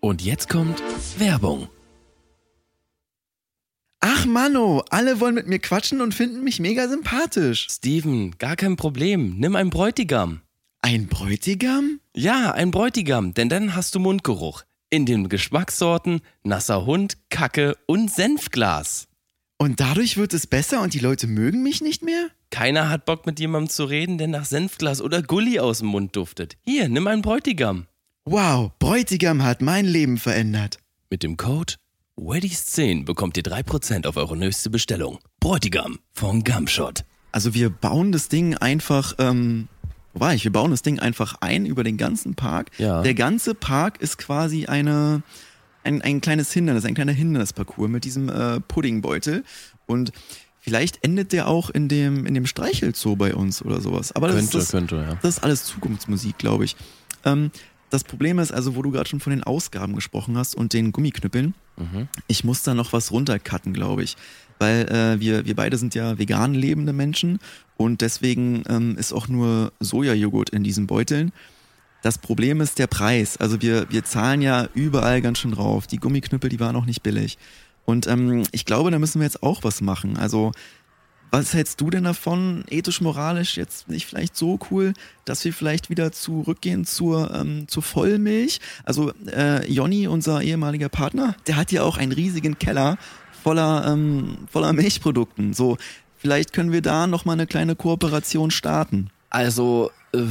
[0.00, 0.82] Und jetzt kommt
[1.18, 1.68] Werbung.
[4.00, 7.66] Ach Mano, alle wollen mit mir quatschen und finden mich mega sympathisch.
[7.70, 9.36] Steven, gar kein Problem.
[9.38, 10.42] Nimm einen Bräutigam.
[10.80, 12.00] Ein Bräutigam?
[12.14, 14.62] Ja, ein Bräutigam, denn dann hast du Mundgeruch.
[14.90, 19.08] In den Geschmackssorten nasser Hund, Kacke und Senfglas.
[19.58, 22.28] Und dadurch wird es besser und die Leute mögen mich nicht mehr?
[22.50, 26.14] Keiner hat Bock mit jemandem zu reden, der nach Senfglas oder Gulli aus dem Mund
[26.14, 26.56] duftet.
[26.62, 27.86] Hier, nimm einen Bräutigam.
[28.24, 30.78] Wow, Bräutigam hat mein Leben verändert.
[31.10, 31.74] Mit dem Code
[32.18, 35.18] WEDDIES10 bekommt ihr 3% auf eure nächste Bestellung.
[35.38, 37.04] Bräutigam von Gumshot.
[37.30, 39.68] Also wir bauen das Ding einfach, ähm,
[40.14, 40.42] wo war ich?
[40.44, 42.70] Wir bauen das Ding einfach ein über den ganzen Park.
[42.78, 43.02] Ja.
[43.02, 45.22] Der ganze Park ist quasi eine,
[45.84, 49.44] ein, ein kleines Hindernis, ein kleiner Hindernisparcours mit diesem äh, Puddingbeutel.
[49.84, 50.12] Und
[50.58, 54.16] vielleicht endet der auch in dem, in dem Streichelzoo bei uns oder sowas.
[54.16, 55.18] Aber das, ist, das, könnte, ja.
[55.20, 56.76] das ist alles Zukunftsmusik, glaube ich.
[57.26, 57.50] Ähm,
[57.90, 60.92] das Problem ist also, wo du gerade schon von den Ausgaben gesprochen hast und den
[60.92, 62.08] Gummiknüppeln, Mhm.
[62.26, 64.16] ich muss da noch was runtercutten, glaube ich.
[64.58, 67.38] Weil äh, wir, wir beide sind ja vegan lebende Menschen
[67.76, 71.32] und deswegen ähm, ist auch nur Sojajoghurt in diesen Beuteln.
[72.02, 73.36] Das Problem ist der Preis.
[73.36, 75.86] Also wir, wir zahlen ja überall ganz schön drauf.
[75.86, 77.36] Die Gummiknüppel, die waren auch nicht billig.
[77.84, 80.16] Und ähm, ich glaube, da müssen wir jetzt auch was machen.
[80.16, 80.52] Also
[81.36, 84.94] was hältst du denn davon, ethisch, moralisch jetzt nicht vielleicht so cool,
[85.26, 88.58] dass wir vielleicht wieder zurückgehen zur, ähm, zur Vollmilch?
[88.84, 92.96] Also äh, Jonny, unser ehemaliger Partner, der hat ja auch einen riesigen Keller
[93.42, 95.52] voller, ähm, voller Milchprodukten.
[95.52, 95.76] So,
[96.16, 99.10] vielleicht können wir da nochmal eine kleine Kooperation starten.
[99.28, 100.22] Also, äh,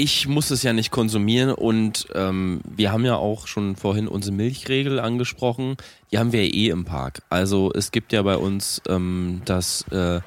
[0.00, 4.34] ich muss es ja nicht konsumieren und ähm, wir haben ja auch schon vorhin unsere
[4.34, 5.76] Milchregel angesprochen.
[6.10, 7.22] Die haben wir ja eh im Park.
[7.28, 10.20] Also es gibt ja bei uns ähm, das äh,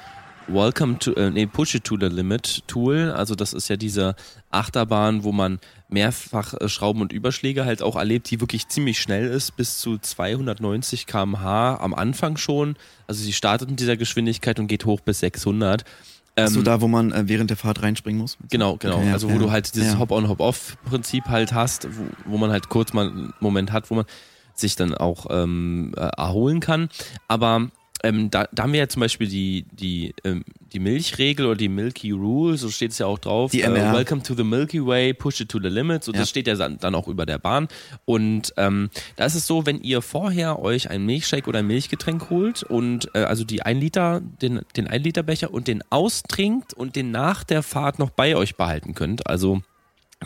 [0.48, 3.12] Welcome to, äh, nee, Push it to the Limit Tool.
[3.16, 4.16] Also das ist ja diese
[4.52, 5.60] Achterbahn, wo man
[5.90, 9.98] mehrfach äh, Schrauben und Überschläge halt auch erlebt, die wirklich ziemlich schnell ist, bis zu
[9.98, 12.76] 290 km/h am Anfang schon.
[13.08, 15.84] Also sie startet mit dieser Geschwindigkeit und geht hoch bis 600.
[16.38, 18.38] so Ähm, da, wo man äh, während der Fahrt reinspringen muss?
[18.50, 18.98] Genau, genau.
[18.98, 20.00] Okay, ja, also wo ja, du halt dieses ja.
[20.00, 24.06] Hop-on, Hop-off-Prinzip halt hast, wo, wo man halt kurz mal einen Moment hat, wo man
[24.56, 26.90] sich dann auch ähm, äh, erholen kann.
[27.28, 27.70] Aber
[28.04, 30.44] ähm, da, da haben wir ja zum Beispiel die, die, ähm,
[30.74, 33.52] die Milchregel oder die Milky Rule, so steht es ja auch drauf.
[33.52, 33.92] Die MR.
[33.92, 36.04] Äh, Welcome to the Milky Way, push it to the limit.
[36.04, 36.20] So, Ja.
[36.20, 37.68] das steht ja dann dann auch über der Bahn.
[38.06, 42.30] Und ähm, da ist es so, wenn ihr vorher euch einen Milchshake oder ein Milchgetränk
[42.30, 46.74] holt und äh, also die 1 Liter, den, den 1 Liter Becher und den austrinkt
[46.74, 49.62] und den nach der Fahrt noch bei euch behalten könnt, also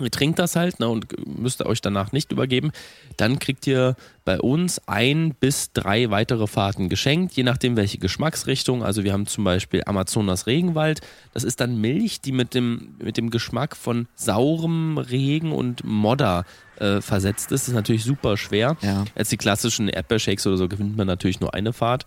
[0.02, 2.72] ihr trinkt das halt ne, und müsst euch danach nicht übergeben,
[3.18, 3.96] dann kriegt ihr
[4.26, 8.84] bei uns ein bis drei weitere Fahrten geschenkt, je nachdem welche Geschmacksrichtung.
[8.84, 11.02] Also wir haben zum Beispiel Amazonas Regenwald.
[11.34, 16.44] Das ist dann Milch, die mit dem, mit dem Geschmack von saurem Regen und Modder
[16.80, 17.64] äh, versetzt ist.
[17.64, 18.78] Das ist natürlich super schwer.
[18.82, 19.06] Ja.
[19.16, 22.06] Als die klassischen Erdbeershakes oder so gewinnt man natürlich nur eine Fahrt.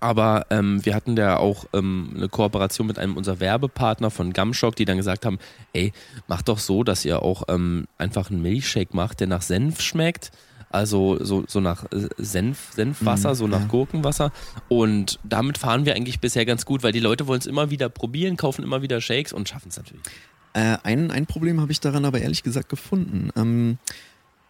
[0.00, 4.76] Aber ähm, wir hatten da auch ähm, eine Kooperation mit einem unserer Werbepartner von Gumshock,
[4.76, 5.38] die dann gesagt haben,
[5.72, 5.92] ey,
[6.26, 10.30] macht doch so, dass ihr auch ähm, einfach einen Milchshake macht, der nach Senf schmeckt.
[10.70, 13.66] Also so, so nach äh, Senf, Senfwasser, Mhm, so nach ja.
[13.66, 14.32] Gurkenwasser.
[14.68, 17.88] Und damit fahren wir eigentlich bisher ganz gut, weil die Leute wollen es immer wieder
[17.88, 20.04] probieren, kaufen immer wieder Shakes und schaffen es natürlich.
[20.52, 23.30] Äh, ein, ein Problem habe ich daran aber ehrlich gesagt gefunden.
[23.36, 23.78] Ähm,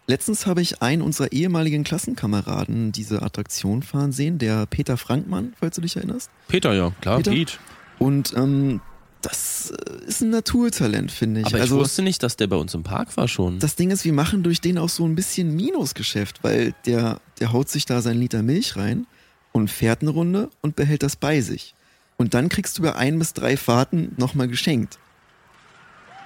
[0.09, 5.77] letztens habe ich einen unserer ehemaligen Klassenkameraden diese Attraktion fahren sehen, der Peter Frankmann, falls
[5.77, 6.31] du dich erinnerst.
[6.49, 7.31] Peter, ja, klar, Peter?
[7.31, 7.53] Pete.
[7.99, 8.81] Und ähm,
[9.23, 11.47] das äh, ist ein Naturtalent, finde ich.
[11.47, 13.59] Aber ich also, wusste nicht, dass der bei uns im Park war schon.
[13.59, 17.53] das Ding ist, wir machen durch den auch so ein bisschen Minusgeschäft, weil der, der
[17.53, 19.07] haut sich da seinen Liter Milch rein
[19.53, 21.75] und fährt eine Runde und behält das bei sich.
[22.17, 24.99] Und dann kriegst du bei ein bis drei Fahrten nochmal geschenkt.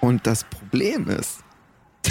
[0.01, 1.39] Und das Problem ist,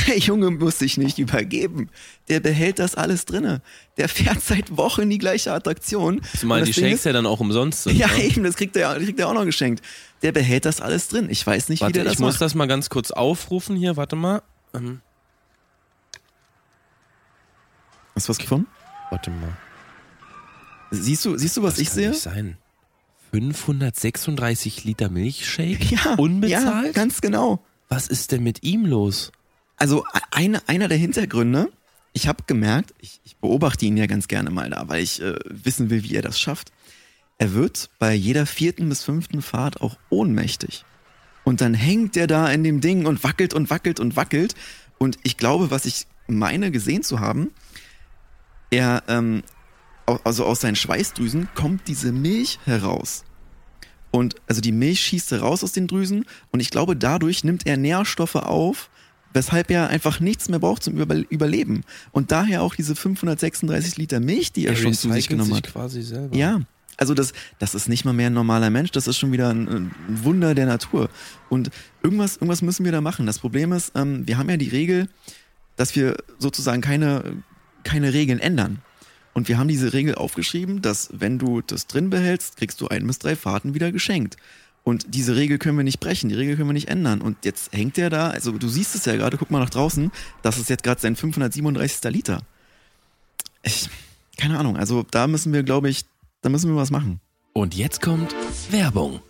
[0.07, 1.89] der Junge muss sich nicht übergeben.
[2.29, 3.61] Der behält das alles drinne.
[3.97, 6.21] Der fährt seit Wochen die gleiche Attraktion.
[6.37, 7.97] Zumal die das Ding Shakes ist- ja dann auch umsonst sind.
[7.97, 8.23] Ja, ne?
[8.23, 9.83] eben, das kriegt er, kriegt er auch noch geschenkt.
[10.21, 11.27] Der behält das alles drin.
[11.29, 12.41] Ich weiß nicht, wie Warte, der das ich muss macht.
[12.41, 14.41] das mal ganz kurz aufrufen hier, warte mal.
[14.73, 15.01] Ähm,
[18.15, 18.67] Hast du was gefunden?
[19.09, 19.57] warte mal.
[20.91, 22.09] Siehst du, siehst du, was, ich kann sehe?
[22.09, 22.57] Nicht sein.
[23.31, 25.85] 536 Liter Milchshake?
[25.95, 26.87] Ja, Unbezahlt?
[26.87, 27.63] Ja, ganz genau.
[27.89, 29.31] Was ist denn mit ihm los?
[29.81, 31.71] Also e- eine, einer der Hintergründe,
[32.13, 35.33] ich habe gemerkt, ich, ich beobachte ihn ja ganz gerne mal da, weil ich äh,
[35.45, 36.71] wissen will, wie er das schafft.
[37.39, 40.85] Er wird bei jeder vierten bis fünften Fahrt auch ohnmächtig.
[41.43, 44.53] Und dann hängt er da in dem Ding und wackelt und wackelt und wackelt.
[44.99, 47.49] Und ich glaube, was ich meine gesehen zu haben,
[48.69, 49.41] er, ähm,
[50.05, 53.23] also aus seinen Schweißdrüsen kommt diese Milch heraus.
[54.11, 57.77] Und also die Milch schießt raus aus den Drüsen und ich glaube, dadurch nimmt er
[57.77, 58.91] Nährstoffe auf,
[59.33, 61.83] weshalb er einfach nichts mehr braucht zum Über Überleben.
[62.11, 65.71] Und daher auch diese 536 Liter Milch, die er, schon zu sich genommen hat.
[65.71, 66.35] quasi selber.
[66.35, 66.61] Ja,
[66.97, 69.67] also das, das ist nicht mal mehr ein normaler Mensch, das ist schon wieder ein,
[69.67, 71.09] ein Wunder der Natur.
[71.49, 71.71] Und
[72.03, 73.25] irgendwas, irgendwas müssen wir da machen.
[73.25, 75.07] Das Problem ist, ähm, wir haben ja die Regel,
[75.77, 77.43] dass wir sozusagen keine,
[77.83, 78.81] keine Regeln ändern.
[79.33, 83.07] Und wir haben diese Regel aufgeschrieben, dass wenn du das drin behältst, kriegst du ein
[83.07, 84.37] bis drei Fahrten wieder geschenkt.
[84.83, 87.21] Und diese Regel können wir nicht brechen, die Regel können wir nicht ändern.
[87.21, 90.11] Und jetzt hängt der da, also du siehst es ja gerade, guck mal nach draußen,
[90.41, 92.11] das ist jetzt gerade sein 537.
[92.11, 92.41] Liter.
[93.61, 93.89] Ich,
[94.37, 96.05] keine Ahnung, also da müssen wir, glaube ich,
[96.41, 97.19] da müssen wir was machen.
[97.53, 98.33] Und jetzt kommt
[98.71, 99.21] Werbung.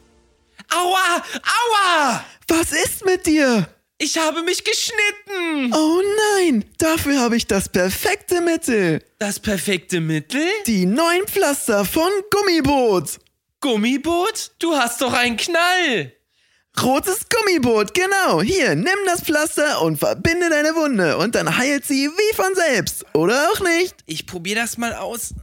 [0.70, 1.24] Aua!
[1.44, 2.24] Aua!
[2.48, 3.68] Was ist mit dir?
[3.98, 5.74] Ich habe mich geschnitten!
[5.74, 6.02] Oh
[6.38, 9.04] nein, dafür habe ich das perfekte Mittel.
[9.20, 10.42] Das perfekte Mittel?
[10.66, 13.20] Die neuen Pflaster von Gummiboot.
[13.62, 14.52] Gummiboot?
[14.60, 16.12] Du hast doch einen Knall!
[16.82, 18.42] Rotes Gummiboot, genau.
[18.42, 23.06] Hier, nimm das Pflaster und verbinde deine Wunde und dann heilt sie wie von selbst.
[23.14, 23.96] Oder auch nicht.
[24.08, 25.36] Ich probiere das mal aus.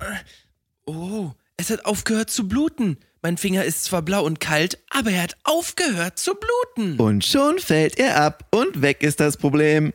[0.86, 2.98] Oh, es hat aufgehört zu bluten.
[3.22, 6.98] Mein Finger ist zwar blau und kalt, aber er hat aufgehört zu bluten.
[6.98, 9.92] Und schon fällt er ab und weg ist das Problem.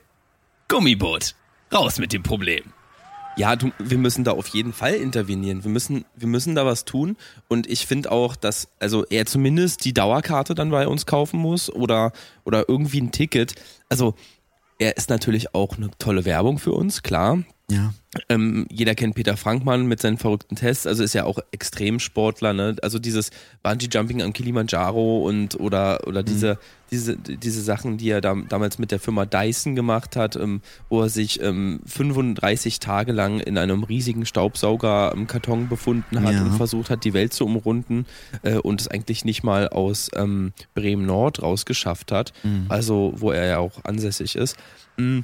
[0.67, 1.36] Gummiboot.
[1.74, 2.74] Raus mit dem Problem.
[3.36, 5.63] Ja, du, wir müssen da auf jeden Fall intervenieren.
[5.63, 7.17] Wir müssen, wir müssen da was tun.
[7.47, 11.71] Und ich finde auch, dass also er zumindest die Dauerkarte dann bei uns kaufen muss
[11.71, 12.11] oder,
[12.43, 13.55] oder irgendwie ein Ticket.
[13.89, 14.13] Also
[14.77, 17.39] er ist natürlich auch eine tolle Werbung für uns, klar.
[17.74, 17.93] Ja.
[18.30, 22.76] Ähm, jeder kennt Peter Frankmann mit seinen verrückten Tests, also ist ja auch Extremsportler, ne?
[22.84, 23.32] Also dieses
[23.63, 26.59] Bungee Jumping am Kilimanjaro und oder oder diese
[26.91, 31.01] diese diese Sachen, die er da, damals mit der Firma Dyson gemacht hat, ähm, wo
[31.01, 36.43] er sich ähm, 35 Tage lang in einem riesigen Staubsauger im Karton befunden hat Ja.
[36.43, 38.05] und versucht hat, die Welt zu umrunden
[38.43, 42.32] äh, und es eigentlich nicht mal aus ähm, Bremen Nord rausgeschafft hat,
[42.69, 44.55] also wo er ja auch ansässig ist.
[44.97, 45.21] Mm.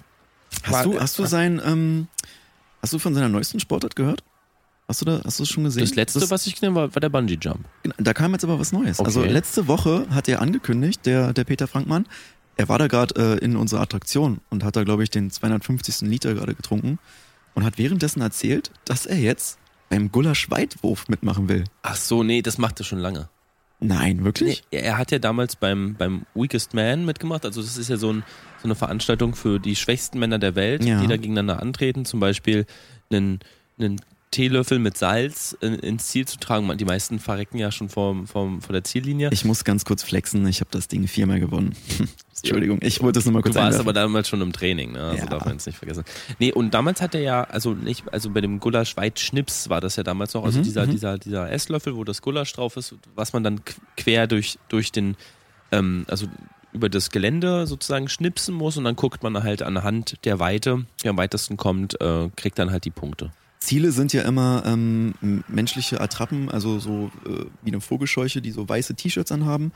[0.64, 2.08] Hast War- du, hast du sein, ähm,
[2.82, 4.24] hast du von seiner neuesten Sportart gehört?
[4.88, 5.82] Hast du da, hast du es schon gesehen?
[5.84, 7.66] Das letzte, was ich gesehen war, war der Bungee Jump.
[7.98, 9.00] Da kam jetzt aber was Neues.
[9.00, 9.30] Also Okay.
[9.32, 12.08] letzte Woche hat er angekündigt, der, der Peter Frankmann,
[12.58, 16.02] er war da gerade äh, in unserer Attraktion und hat da, glaube ich, den 250.
[16.10, 16.98] Liter gerade getrunken
[17.54, 19.60] und hat währenddessen erzählt, dass er jetzt
[19.90, 21.64] beim Gulasch-Weitwurf mitmachen will.
[21.84, 23.30] Ach so, nee, das macht er schon lange.
[23.82, 24.64] Nein, Nee, wirklich?
[24.72, 27.46] er er hat ja damals beim, beim Weakest Man mitgemacht.
[27.46, 28.24] Also das ist ja so, ein,
[28.62, 31.00] so eine Veranstaltung für die schwächsten Männer der Welt, Ja.
[31.02, 32.04] die da gegeneinander antreten.
[32.06, 32.66] Zum Beispiel
[33.10, 33.40] einen,
[33.80, 34.02] einen
[34.32, 36.78] Teelöffel mit Salz in, ins Ziel zu tragen.
[36.78, 39.30] Die meisten verrecken ja schon vor, vor, vor der Ziellinie.
[39.34, 41.76] Ich muss ganz kurz flexen, ich habe das Ding viermal gewonnen.
[42.42, 43.82] Entschuldigung, ich wollte es nur mal Du kurz warst einwerfen.
[43.88, 45.02] aber damals schon im Training, ne?
[45.02, 45.30] Also Ja.
[45.30, 46.04] darf man jetzt nicht vergessen.
[46.38, 49.96] Nee, und damals hat er ja, also nicht, also bei dem Gulasch Weitschnips war das
[49.98, 50.92] ja damals noch, also Mhm, dieser, mhm.
[50.92, 54.92] dieser, dieser Esslöffel, wo das Gulasch drauf ist, was man dann qu- quer durch, durch
[54.92, 55.18] den,
[55.72, 56.28] ähm, also
[56.72, 61.10] über das Gelände sozusagen schnipsen muss und dann guckt man halt anhand der Weite, der
[61.10, 63.32] am weitesten kommt, äh, kriegt dann halt die Punkte.
[63.60, 65.14] Ziele sind ja immer ähm,
[65.48, 69.74] menschliche Attrappen, also so äh, wie eine Vogelscheuche, die so weiße T-Shirts anhaben.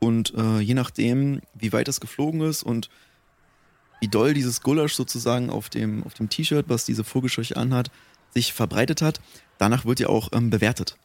[0.00, 2.90] Und äh, je nachdem, wie weit das geflogen ist und
[4.00, 7.90] wie doll dieses Gulasch sozusagen auf dem, auf dem T-Shirt, was diese Vogelscheuche anhat,
[8.32, 9.20] sich verbreitet hat,
[9.58, 10.96] danach wird ja auch ähm, bewertet.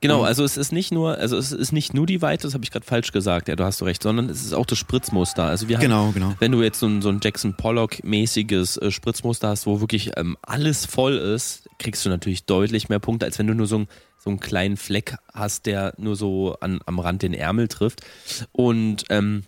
[0.00, 2.64] Genau, also es ist nicht nur, also es ist nicht nur die Weite, das habe
[2.64, 5.44] ich gerade falsch gesagt, ja, du hast du recht, sondern es ist auch das Spritzmuster.
[5.44, 6.34] Also wir haben Genau, genau.
[6.38, 10.38] wenn du jetzt so ein, so ein Jackson Pollock-mäßiges äh, Spritzmuster hast, wo wirklich ähm,
[10.42, 13.88] alles voll ist, kriegst du natürlich deutlich mehr Punkte, als wenn du nur so, ein,
[14.18, 18.00] so einen kleinen Fleck hast, der nur so an, am Rand den Ärmel trifft.
[18.52, 19.44] Und ähm,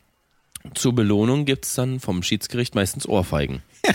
[0.74, 3.62] zur Belohnung gibt's dann vom Schiedsgericht meistens Ohrfeigen.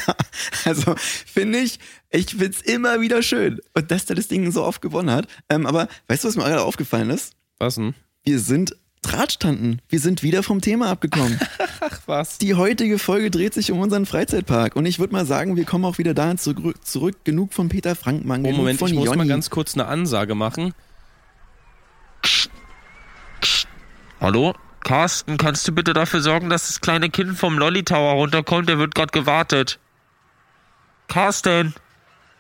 [0.66, 3.60] Also finde ich, ich find's immer wieder schön.
[3.74, 5.28] Und dass der das Ding so oft gewonnen hat.
[5.50, 7.34] Ähm, aber weißt du, was mir gerade aufgefallen ist?
[7.58, 7.96] Was denn?
[8.26, 9.82] Wir sind Drahtstanden.
[9.88, 11.40] Wir sind wieder vom Thema abgekommen.
[11.80, 12.38] Ach was.
[12.38, 14.76] Die heutige Folge dreht sich um unseren Freizeitpark.
[14.76, 16.86] Und ich würde mal sagen, wir kommen auch wieder dahin zurück.
[16.86, 17.24] zurück.
[17.24, 19.18] Genug von Peter Frankmann, Oh, Moment, von ich muss Jonny.
[19.20, 20.74] mal ganz kurz eine Ansage machen.
[24.20, 24.54] Hallo?
[24.88, 28.70] Carsten, kannst du bitte dafür sorgen, dass das kleine Kind vom Lolly Tower runterkommt?
[28.70, 29.80] Der wird gerade gewartet.
[31.10, 31.74] Carsten,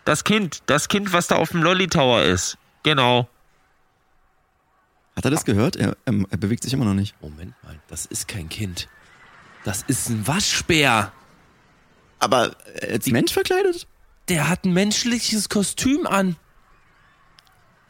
[0.05, 2.57] das Kind, das Kind, was da auf dem Lolly Tower ist.
[2.83, 3.27] Genau.
[5.17, 5.75] Hat er das gehört?
[5.75, 7.21] Er, ähm, er bewegt sich immer noch nicht.
[7.21, 8.87] Moment mal, das ist kein Kind.
[9.65, 11.11] Das ist ein Waschbär.
[12.19, 13.87] Aber äh, als Mensch verkleidet?
[14.29, 16.37] Der hat ein menschliches Kostüm an.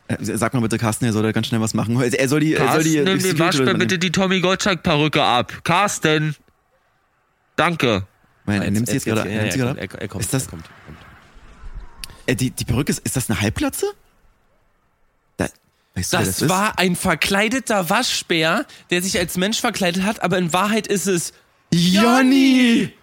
[0.10, 2.00] Äh, sag mal bitte, Carsten, er soll da ganz schnell was machen.
[2.02, 3.80] Er soll die, er soll die, Carsten, nimm Waschbär übernehmen.
[3.80, 5.64] bitte die Tommy Gottschalk-Perücke ab.
[5.64, 6.36] Carsten!
[7.56, 8.06] Danke.
[8.46, 9.22] Nein, er nimmt sie jetzt gerade.
[9.30, 9.94] Ja, er nimmt sie ja, gerade er, ab.
[9.96, 10.24] er, er kommt.
[10.24, 10.98] Ist das- er kommt, kommt.
[12.28, 13.88] Äh, die, die Perücke, ist, ist das eine Halbglatze?
[15.38, 15.48] Da,
[15.96, 16.50] weißt du, Das ist?
[16.50, 21.34] war ein verkleideter Waschbär, der sich als Mensch verkleidet hat, aber in Wahrheit ist es
[21.74, 22.94] Jonny!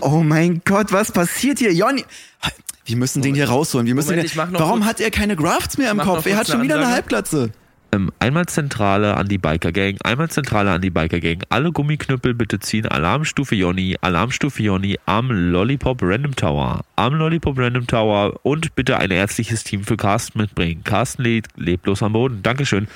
[0.00, 1.72] Oh mein Gott, was passiert hier?
[1.74, 2.04] Jonny!
[2.90, 3.86] Wir müssen den hier rausholen.
[3.86, 6.26] Wir müssen Moment, den, warum kurz- hat er keine Grafts mehr im Kopf?
[6.26, 6.88] Er hat schon wieder eine.
[6.88, 7.50] Halbglatze.
[7.92, 11.42] Ähm, einmal Zentrale an die Biker Gang, einmal Zentrale an die Biker Gang.
[11.48, 12.86] Alle Gummiknüppel bitte ziehen.
[12.86, 16.82] Alarmstufe Jonny, Alarmstufe Jonny am Lollipop Random Tower.
[16.94, 20.84] Am Lollipop Random Tower und bitte ein ärztliches Team für Carsten mitbringen.
[20.84, 22.44] Carsten lebt, lebt bloß am Boden.
[22.44, 22.86] Dankeschön.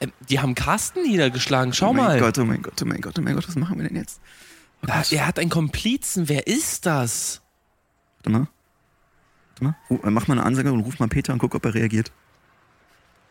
[0.00, 1.72] Ähm, die haben Carsten niedergeschlagen.
[1.72, 2.20] Schau oh mein mal.
[2.20, 4.20] Gott, oh mein Gott, oh mein Gott, oh mein Gott, was machen wir denn jetzt?
[4.82, 6.28] Oh er hat einen Komplizen.
[6.28, 7.40] Wer ist das?
[8.18, 8.48] Warte mal.
[9.66, 12.12] Äh, Mach mal eine Ansage und ruf mal Peter und guck, ob er reagiert.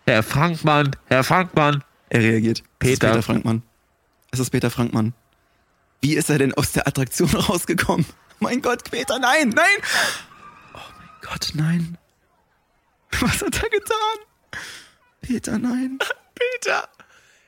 [0.05, 1.83] Herr Frankmann, Herr Frankmann.
[2.09, 2.57] Er reagiert.
[2.57, 3.07] Es ist Peter.
[3.09, 3.63] Peter Frankmann.
[4.31, 5.13] Es ist Peter Frankmann.
[6.01, 8.05] Wie ist er denn aus der Attraktion rausgekommen?
[8.39, 9.77] Mein Gott, Peter, nein, nein!
[10.73, 11.97] Oh mein Gott, nein.
[13.19, 14.61] Was hat er getan?
[15.21, 15.99] Peter, nein.
[16.35, 16.89] Peter.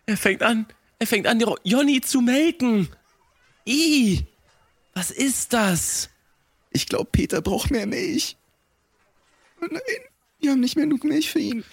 [0.06, 0.68] Er fängt an,
[1.00, 2.90] er fängt an, Jonny zu melken.
[3.66, 4.26] I.
[4.94, 6.10] Was ist das?
[6.70, 8.38] Ich glaube, Peter braucht mehr Milch.
[9.64, 9.82] Oh nein,
[10.42, 11.64] wir haben nicht mehr genug Milch für ihn.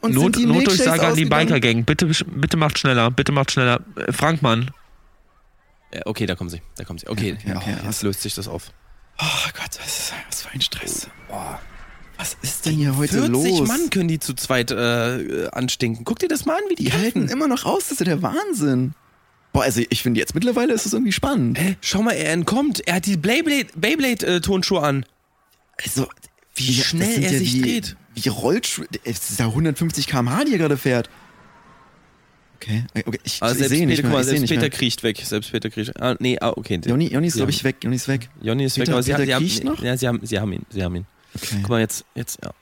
[0.00, 1.46] Und Not, Notdurchsage an die ausgegangen?
[1.48, 1.84] Biker Gang.
[1.86, 3.80] Bitte, bitte macht schneller, bitte macht schneller.
[3.96, 4.70] Äh, Frankmann.
[5.94, 6.60] Ja, okay, da kommen sie.
[6.76, 7.06] Da kommen sie.
[7.08, 8.72] Okay, Okay, okay, oh, jetzt löst sich das auf.
[9.20, 9.24] Oh
[9.54, 11.08] Gott, was, ist, was für ein Stress.
[12.18, 13.68] Was ist denn hier heute 40 los?
[13.68, 16.04] Mann können die zu zweit äh, anstinken.
[16.04, 18.06] Guck dir das mal an, wie die, Die halten immer noch aus, das ist ja
[18.06, 18.94] der Wahnsinn.
[19.52, 21.58] Boah, also ich finde jetzt mittlerweile ist es irgendwie spannend.
[21.58, 21.76] Hä?
[21.82, 22.80] Schau mal, er entkommt.
[22.86, 25.04] Er hat die Beyblade- Beyblade-Tonschuhe an.
[25.84, 26.08] Also,
[26.54, 27.96] Wie das schnell er sich wie, dreht.
[28.14, 28.86] Wie Rollschuhe.
[29.04, 31.08] Es ist ja 150 km/h, die er gerade fährt.
[32.56, 34.12] Okay, okay ich, Aber ich selbst sehe Peter, nicht mehr.
[34.12, 34.70] mal, selbst Peter mehr.
[34.70, 35.20] kriecht weg.
[35.24, 36.00] Selbst Peter kriecht.
[36.00, 36.80] Ah, nee, ah, okay.
[36.84, 37.76] Jonny, Jonny ist, glaube ich, weg.
[37.82, 38.28] Jonny ist weg.
[38.40, 39.82] Jonny ist weg, Peter- aber sie, Peter sie, haben, kriecht noch?
[39.82, 40.62] Ja, sie haben, sie haben ihn.
[40.70, 41.06] Sie haben ihn.
[41.34, 41.56] Okay.
[41.62, 42.52] Guck mal, jetzt, jetzt, ja.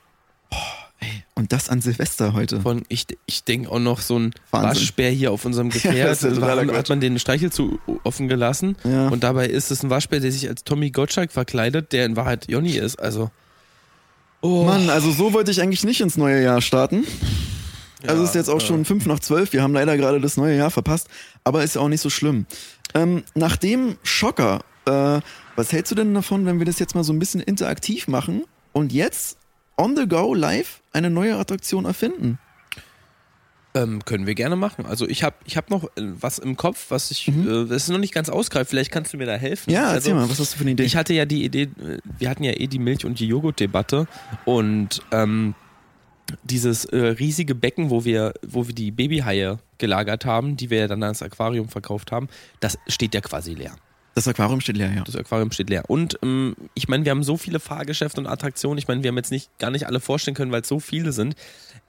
[1.01, 2.61] Ey, und das an Silvester heute.
[2.61, 4.71] Von, ich, ich denke auch noch so ein Wahnsinn.
[4.83, 6.13] Waschbär hier auf unserem das Gefährt.
[6.13, 6.77] ist ja totaler hat, Quatsch.
[6.79, 8.77] hat man den Streichel zu offen gelassen.
[8.85, 9.09] Ja.
[9.09, 12.49] Und dabei ist es ein Waschbär, der sich als Tommy Gottschalk verkleidet, der in Wahrheit
[12.49, 12.97] Jonny ist.
[12.99, 13.31] Also.
[14.43, 14.65] Oh.
[14.65, 17.05] Mann, also so wollte ich eigentlich nicht ins neue Jahr starten.
[18.03, 18.67] Also Ja, es ist jetzt auch äh.
[18.67, 19.53] schon fünf nach zwölf.
[19.53, 21.09] Wir haben leider gerade das neue Jahr verpasst,
[21.45, 22.47] aber ist ja auch nicht so schlimm.
[22.95, 25.21] Ähm, nach dem Schocker, äh,
[25.57, 28.45] was hältst du denn davon, wenn wir das jetzt mal so ein bisschen interaktiv machen
[28.73, 29.37] und jetzt
[29.77, 32.39] on the go live eine neue Attraktion erfinden.
[33.73, 34.85] Ähm, können wir gerne machen.
[34.85, 37.49] Also ich habe ich hab noch äh, was im Kopf, was ich, Mhm.
[37.49, 38.71] äh, das ist noch nicht ganz ausgreift.
[38.71, 39.71] Vielleicht kannst du mir da helfen.
[39.71, 40.83] Ja, also, erzähl mal, was hast du für eine Idee?
[40.83, 44.09] Ich hatte ja die Idee, äh, wir hatten ja eh die Milch- und die Joghurt-Debatte
[44.45, 45.55] und ähm,
[46.45, 50.89] dieses äh, riesige Becken, wo wir, wo wir die Babyhaie gelagert haben, die wir ja
[50.89, 52.29] dann als Aquarium verkauft haben,
[52.61, 53.75] das steht ja quasi leer.
[54.15, 55.03] das Aquarium steht leer, ja.
[55.05, 55.85] Das Aquarium steht leer.
[55.89, 58.79] Und ähm, ich meine, wir haben so viele Fahrgeschäfte und Attraktionen.
[58.79, 61.13] Ich meine, wir haben jetzt nicht gar nicht alle vorstellen können, weil es so viele
[61.13, 61.35] sind.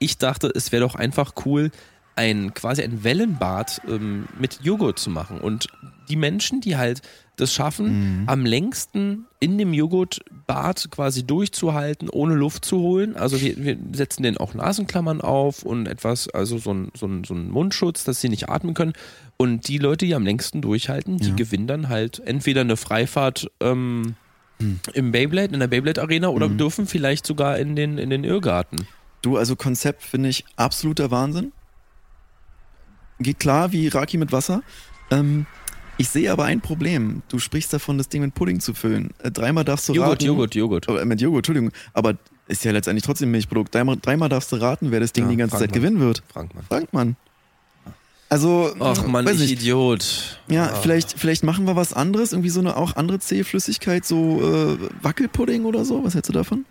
[0.02, 1.70] Ich dachte, es wäre doch einfach cool,
[2.16, 5.40] ein quasi ein Wellenbad ähm, mit Joghurt zu machen.
[5.40, 5.68] Und
[6.10, 7.02] die Menschen, die halt
[7.38, 13.16] das schaffen, am längsten in dem Joghurtbad quasi durchzuhalten, ohne Luft zu holen.
[13.16, 17.24] Also wir, wir setzen denen auch Nasenklammern auf und etwas, also so ein, so ein,
[17.24, 18.94] so ein Mundschutz, dass sie nicht atmen können.
[19.38, 21.36] Und die Leute, die am längsten durchhalten, die Ja.
[21.36, 24.16] gewinnen dann halt entweder eine Freifahrt ähm,
[24.94, 28.86] im Beyblade, in der Beyblade Arena oder dürfen vielleicht sogar in den, in den Irrgarten.
[29.22, 31.52] Du, also Konzept finde ich absoluter Wahnsinn.
[33.20, 34.64] Geht klar wie Raki mit Wasser.
[35.12, 35.46] Ähm,
[35.98, 37.22] ich sehe aber ein Problem.
[37.30, 39.12] Du sprichst davon, das Ding mit Pudding zu füllen.
[39.22, 40.26] Äh, dreimal darfst du Joghurt, raten.
[40.26, 40.88] Joghurt, Joghurt.
[40.88, 41.72] Äh, mit Joghurt, Entschuldigung.
[41.94, 42.16] Aber
[42.48, 43.74] ist ja letztendlich trotzdem ein Milchprodukt.
[43.76, 46.24] Dreimal, dreimal darfst du raten, wer das Ding Ja, die ganze frag Zeit gewinnen wird.
[46.34, 46.64] Frankmann.
[46.68, 47.16] Frankmann.
[48.30, 49.52] Also, Ach Mann, weiß ich.
[49.52, 50.40] Idiot.
[50.48, 50.76] Ja, Ah.
[50.82, 54.78] vielleicht, vielleicht machen wir was anderes, irgendwie so eine auch andere zähe Flüssigkeit, so äh,
[55.04, 56.04] Wackelpudding oder so.
[56.06, 56.66] Was hältst du davon?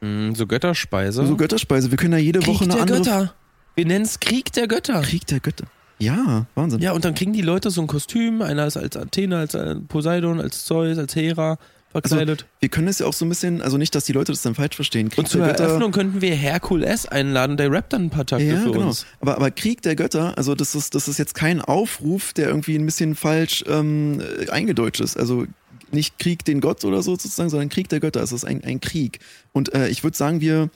[0.00, 1.26] Mm, So Götterspeise.
[1.26, 1.90] So Götterspeise.
[1.90, 2.98] Wir können ja jede Krieg Woche eine der andere.
[2.98, 3.34] Götter.
[3.74, 5.02] Wir nennen es Krieg der Götter.
[5.02, 5.66] Krieg der Götter.
[5.98, 6.80] Ja, Wahnsinn.
[6.80, 8.42] Ja, und dann kriegen die Leute so ein Kostüm.
[8.42, 11.56] Einer ist als Athene, als äh, Poseidon, als Zeus, als Hera
[11.92, 12.46] verkleidet.
[12.58, 14.56] Wir können es ja auch so ein bisschen, also nicht, dass die Leute das dann
[14.56, 15.08] falsch verstehen.
[15.08, 15.64] Krieg und zur der Götter.
[15.64, 18.88] Eröffnung könnten wir Herkules einladen, der rappt dann ein paar Takte Ja, für genau.
[18.88, 19.06] uns.
[19.20, 22.74] Aber, aber Krieg der Götter, also das ist, das ist jetzt kein Aufruf, der irgendwie
[22.76, 25.16] ein bisschen falsch ähm, äh, eingedeutscht ist.
[25.16, 25.46] Also
[25.94, 28.22] nicht Krieg den Gott oder so sozusagen, sondern Krieg der Götter.
[28.22, 29.20] Es ist ein, ein Krieg.
[29.52, 30.68] Und äh, ich würde sagen, wir,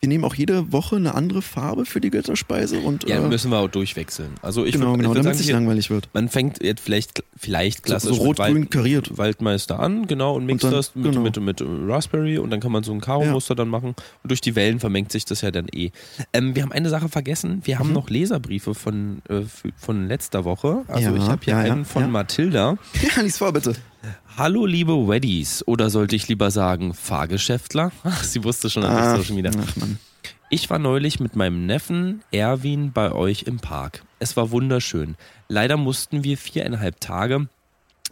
[0.00, 3.50] wir nehmen auch jede Woche eine andere Farbe für die Götterspeise und Ja, äh, müssen
[3.50, 4.34] wir auch durchwechseln.
[4.42, 6.10] Also ich genau, würd- ich genau, würd damit sagen, es nicht langweilig wird.
[6.12, 9.16] Man fängt jetzt vielleicht, vielleicht So, klassisch so mit rot-grün kariert.
[9.16, 11.22] Waldmeister an, genau, und mixt dann- das mit, genau.
[11.22, 13.94] mit, mit, Raspberry und dann kann man so ein Karo-Muster dann machen.
[14.22, 15.90] Und durch die Wellen vermengt sich das ja dann eh.
[16.34, 17.62] Ähm, wir haben eine Sache vergessen.
[17.64, 17.94] Wir haben Mhm.
[17.94, 19.40] noch Leserbriefe von, äh,
[19.78, 20.82] von letzter Woche.
[20.86, 22.08] Also Ja, ich habe hier ja, ja, einen von ja.
[22.08, 22.76] Mathilda.
[23.16, 23.72] Ja, lies vor, bitte.
[24.36, 27.92] Hallo liebe Weddies, oder sollte ich lieber sagen Fahrgeschäftler?
[28.04, 29.52] Ach, sie wusste schon an Ah, Social Media.
[29.56, 29.98] ach Mann.
[30.50, 34.02] Ich war neulich mit meinem Neffen Erwin bei euch im Park.
[34.18, 35.16] Es war wunderschön.
[35.48, 37.48] Leider mussten wir viereinhalb Tage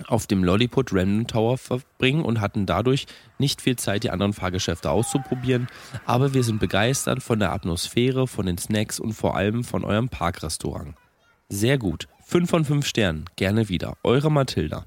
[0.06, 3.06] auf dem Lollipop Random Tower verbringen und hatten dadurch
[3.38, 5.68] nicht viel Zeit, die anderen Fahrgeschäfte auszuprobieren.
[6.06, 10.08] Aber wir sind begeistert von der Atmosphäre, von den Snacks und vor allem von eurem
[10.08, 10.94] Parkrestaurant.
[11.48, 12.08] Sehr gut.
[12.24, 13.26] Fünf von fünf Sternen.
[13.36, 13.96] Gerne wieder.
[14.02, 14.86] Eure Mathilda.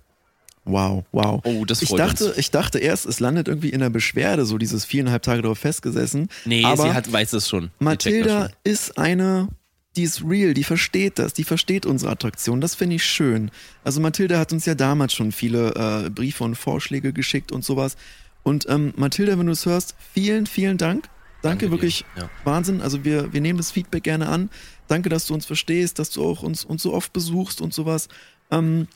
[0.65, 1.41] Wow, wow.
[1.45, 2.37] Oh, das Ich freut dachte, uns.
[2.37, 6.27] ich dachte erst, es landet irgendwie in der Beschwerde, so dieses viereinhalb Tage darauf festgesessen.
[6.43, 7.69] Nee, aber sie hat, weiß es schon.
[7.79, 8.55] Mathilda schon.
[8.63, 9.47] ist eine,
[9.95, 12.61] die ist real, die versteht das, die versteht unsere Attraktion.
[12.61, 13.51] Das finde ich schön.
[13.83, 17.95] Also Mathilda hat uns ja damals schon viele äh, Briefe und Vorschläge geschickt und sowas.
[18.41, 21.09] Und ähm, Mathilda, wenn du es hörst, vielen, vielen Dank.
[21.43, 21.71] Danke, dir.
[21.71, 22.27] wirklich Ja.
[22.43, 22.81] Wahnsinn.
[22.81, 24.49] Also wir, wir nehmen das Feedback gerne an.
[24.87, 28.07] Danke, dass du uns verstehst, dass du auch uns, uns so oft besuchst und sowas.
[28.51, 28.87] Ähm,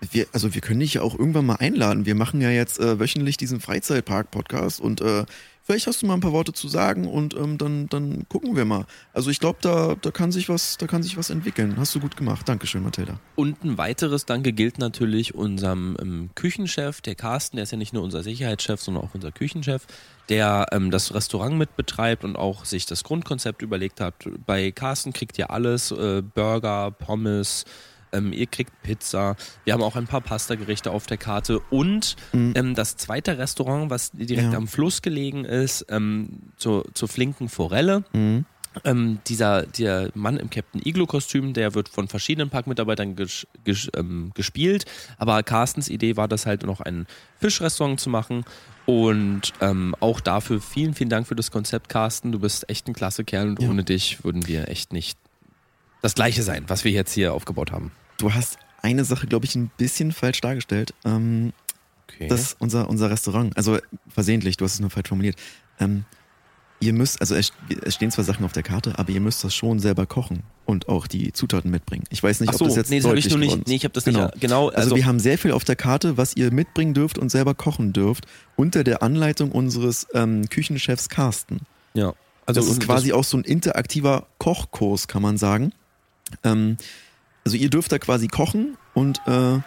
[0.00, 2.06] wir, also wir können dich ja auch irgendwann mal einladen.
[2.06, 5.24] Wir machen ja jetzt äh, wöchentlich diesen Freizeitpark-Podcast und äh,
[5.62, 8.64] vielleicht hast du mal ein paar Worte zu sagen und ähm, dann, dann gucken wir
[8.64, 8.86] mal.
[9.12, 11.76] Also ich glaube, da, da kann sich was, da kann sich was entwickeln.
[11.76, 12.48] Hast du gut gemacht.
[12.48, 13.20] Dankeschön, Mathilda.
[13.36, 17.92] Und ein weiteres Danke gilt natürlich unserem ähm, Küchenchef, der Carsten, der ist ja nicht
[17.92, 19.86] nur unser Sicherheitschef, sondern auch unser Küchenchef,
[20.28, 24.14] der ähm, das Restaurant mitbetreibt und auch sich das Grundkonzept überlegt hat.
[24.46, 27.64] Bei Carsten kriegt ihr alles, äh, Burger, Pommes,
[28.12, 29.36] ähm, ihr kriegt Pizza.
[29.64, 32.52] Wir haben auch ein paar Pastagerichte auf der Karte und Mhm.
[32.56, 34.58] ähm, das zweite Restaurant, was direkt Ja.
[34.58, 38.04] am Fluss gelegen ist, ähm, zur, zur flinken Forelle.
[38.12, 38.44] Mhm.
[38.84, 44.30] Ähm, dieser der Mann im Captain Iglo-Kostüm, der wird von verschiedenen Parkmitarbeitern ges ges ähm,
[44.34, 44.84] gespielt.
[45.18, 47.06] Aber Carstens Idee war das halt noch ein
[47.40, 48.44] Fischrestaurant zu machen.
[48.86, 52.30] Und ähm, auch dafür vielen, vielen Dank für das Konzept, Carsten.
[52.32, 53.68] Du bist echt ein klasse Kerl und Ja.
[53.70, 55.18] ohne dich würden wir echt nicht
[56.02, 57.92] das gleiche sein, was wir jetzt hier aufgebaut haben.
[58.18, 60.94] Du hast eine Sache, glaube ich, ein bisschen falsch dargestellt.
[61.04, 61.52] Ähm,
[62.12, 62.26] Okay.
[62.26, 63.78] Das unser, unser Restaurant, also
[64.08, 65.36] versehentlich, du hast es nur falsch formuliert.
[65.78, 66.04] Ähm,
[66.80, 67.52] ihr müsst, also es,
[67.84, 70.88] es stehen zwar Sachen auf der Karte, aber ihr müsst das schon selber kochen und
[70.88, 72.04] auch die Zutaten mitbringen.
[72.10, 73.58] Ich weiß nicht, Ach ob so, das jetzt nee, das habe ich deutlich nur nicht.
[73.62, 73.68] ist.
[73.68, 74.24] Nee, ich habe das Genau.
[74.26, 74.40] nicht.
[74.40, 77.30] Genau, Also, also, wir haben sehr viel auf der Karte, was ihr mitbringen dürft und
[77.30, 78.26] selber kochen dürft,
[78.56, 81.60] unter der Anleitung unseres ähm, Küchenchefs Carsten.
[81.94, 82.12] ja.
[82.44, 85.72] Also das ist quasi auch so ein interaktiver Kochkurs, kann man sagen.
[86.44, 86.76] Ähm,
[87.44, 89.58] also ihr dürft da quasi kochen und äh,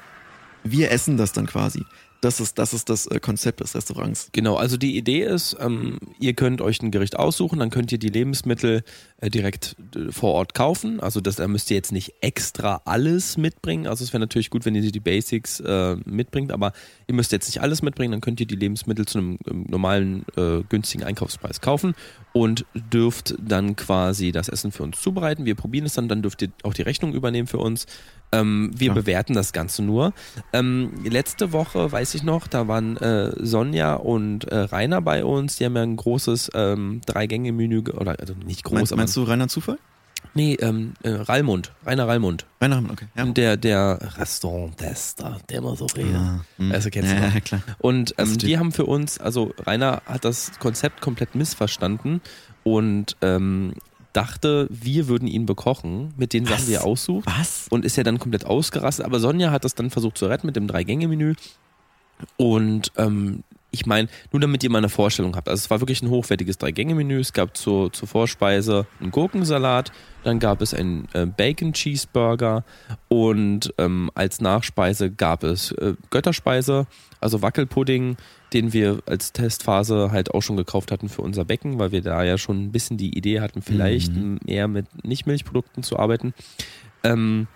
[0.64, 1.86] wir essen das dann quasi.
[2.24, 4.30] Das ist das, ist das äh, Konzept des Restaurants.
[4.32, 7.98] Genau, also die Idee ist, ähm, ihr könnt euch ein Gericht aussuchen, dann könnt ihr
[7.98, 8.84] die Lebensmittel
[9.18, 11.00] äh, direkt äh, vor Ort kaufen.
[11.02, 13.88] Also das, da müsst ihr jetzt nicht extra alles mitbringen.
[13.88, 16.72] Also es wäre natürlich gut, wenn ihr die Basics äh, mitbringt, aber
[17.08, 20.26] ihr müsst jetzt nicht alles mitbringen, dann könnt ihr die Lebensmittel zu einem ähm, normalen,
[20.38, 21.94] äh, günstigen Einkaufspreis kaufen
[22.32, 25.46] und dürft dann quasi das Essen für uns zubereiten.
[25.46, 27.86] Wir probieren es dann, dann dürft ihr auch die Rechnung übernehmen für uns.
[28.32, 28.94] Ähm, wir Ja.
[28.94, 30.14] bewerten das Ganze nur.
[30.54, 35.58] Ähm, letzte Woche, weiß ich noch, da waren äh, Sonja und äh, Rainer bei uns.
[35.58, 39.16] Die haben ja ein großes ähm, Drei-Gänge-Menü, ge- oder also nicht groß, Meinst, aber meinst
[39.16, 39.78] du reiner Zufall?
[40.36, 42.46] nee, ähm, äh, Raimund, Rainer Raimund.
[42.62, 43.06] Rainer Hammann, okay.
[43.16, 43.26] Ja.
[43.26, 46.16] Der, der Restaurant-Tester, der immer so redet.
[46.16, 46.72] Ah, hm.
[46.72, 47.62] Also kennst du ja, ja, klar.
[47.80, 52.22] Und ähm, die haben für uns, also Rainer hat das Konzept komplett missverstanden
[52.64, 53.74] und ähm,
[54.14, 57.68] dachte, wir würden ihn bekochen mit den Sachen, die er aussucht Was?
[57.70, 59.06] und ist ja dann komplett ausgerastet.
[59.06, 61.34] Aber Sonja hat das dann versucht zu retten mit dem Drei-Gänge-Menü.
[62.38, 63.44] Und ähm,
[63.74, 66.60] ich meine, nur damit ihr mal eine Vorstellung habt, also es war wirklich ein hochwertiges
[66.60, 67.20] Drei-Gänge-Menü.
[67.20, 69.92] Es gab zur, zur Vorspeise einen Gurkensalat,
[70.24, 72.64] dann gab es einen äh, Bacon-Cheeseburger
[73.08, 76.86] und ähm, als Nachspeise gab es äh, Götterspeise,
[77.20, 78.18] also Wackelpudding,
[78.54, 82.24] den wir als Testphase halt auch schon gekauft hatten für unser Becken, weil wir da
[82.24, 84.40] ja schon ein bisschen die Idee hatten, vielleicht Mhm.
[84.46, 86.36] eher mit Nicht-Milchprodukten zu arbeiten.
[87.04, 87.48] Ähm,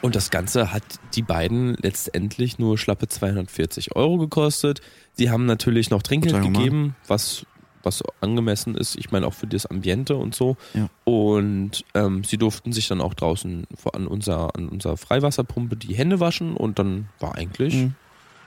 [0.00, 0.82] und das Ganze hat
[1.14, 4.80] die beiden letztendlich nur schlappe 240 Euro gekostet.
[5.14, 7.44] Sie haben natürlich noch Trinkgeld gegeben, was,
[7.82, 8.96] was angemessen ist.
[8.96, 10.56] Ich meine auch für das Ambiente und so.
[10.74, 10.88] Ja.
[11.04, 15.94] Und ähm, sie durften sich dann auch draußen vor- an unserer, an unserer Freiwasserpumpe die
[15.94, 17.94] Hände waschen und dann war eigentlich, Mhm.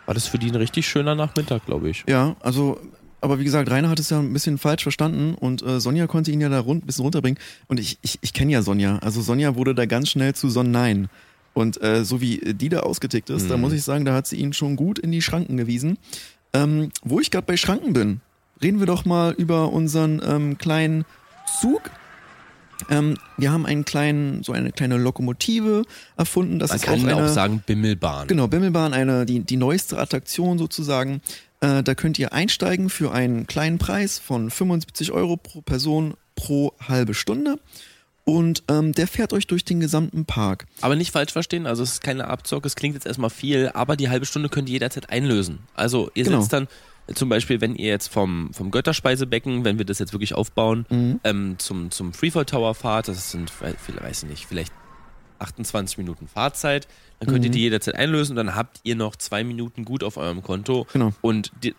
[0.06, 2.04] war das für die ein richtig schöner Nachmittag, glaube ich.
[2.08, 2.80] Ja, also,
[3.26, 6.32] aber wie gesagt, Rainer hat es ja ein bisschen falsch verstanden und äh, Sonja konnte
[6.32, 7.39] ihn ja da rund, ein bisschen runterbringen.
[7.67, 8.99] Und ich, ich, ich kenne ja Sonja.
[8.99, 11.09] Also Sonja wurde da ganz schnell zu Sonnein.
[11.53, 13.61] Und äh, so wie die da ausgetickt ist, da Mhm.
[13.61, 15.97] muss ich sagen, da hat sie ihn schon gut in die Schranken gewiesen.
[16.53, 18.21] Ähm, wo ich gerade bei Schranken bin,
[18.61, 21.03] reden wir doch mal über unseren ähm, kleinen
[21.61, 21.91] Zug.
[22.89, 25.84] Ähm, wir haben einen kleinen, so eine kleine Lokomotive
[26.17, 26.59] erfunden.
[26.59, 28.28] Das Man ist kann auch eine, auch sagen Bimmelbahn.
[28.28, 31.21] Genau, Bimmelbahn, eine, die, die neueste Attraktion sozusagen.
[31.62, 36.74] Äh, da könnt ihr einsteigen für einen kleinen Preis von 75 Euro pro Person pro
[36.88, 37.60] halbe Stunde.
[38.26, 40.66] Und ähm, der fährt euch durch den gesamten Park.
[40.82, 43.95] Aber nicht falsch verstehen, also es ist keine Abzocke, es klingt jetzt erstmal viel, aber
[43.95, 45.60] die halbe Stunde könnt ihr jederzeit einlösen.
[45.76, 46.39] Also ihr Genau.
[46.41, 46.68] sitzt dann
[47.14, 51.20] zum Beispiel, wenn ihr jetzt vom, vom Götterspeisebecken, wenn wir das jetzt wirklich aufbauen, Mhm.
[51.24, 54.74] ähm, zum, zum Freefall Tower fahrt, das sind, weiß ich nicht, vielleicht
[55.40, 56.88] 28 Minuten Fahrzeit,
[57.20, 57.54] dann könnt ihr Mhm.
[57.54, 61.14] die jederzeit einlösen und dann habt ihr noch zwei Minuten gut auf eurem Konto Genau.
[61.22, 61.76] und die,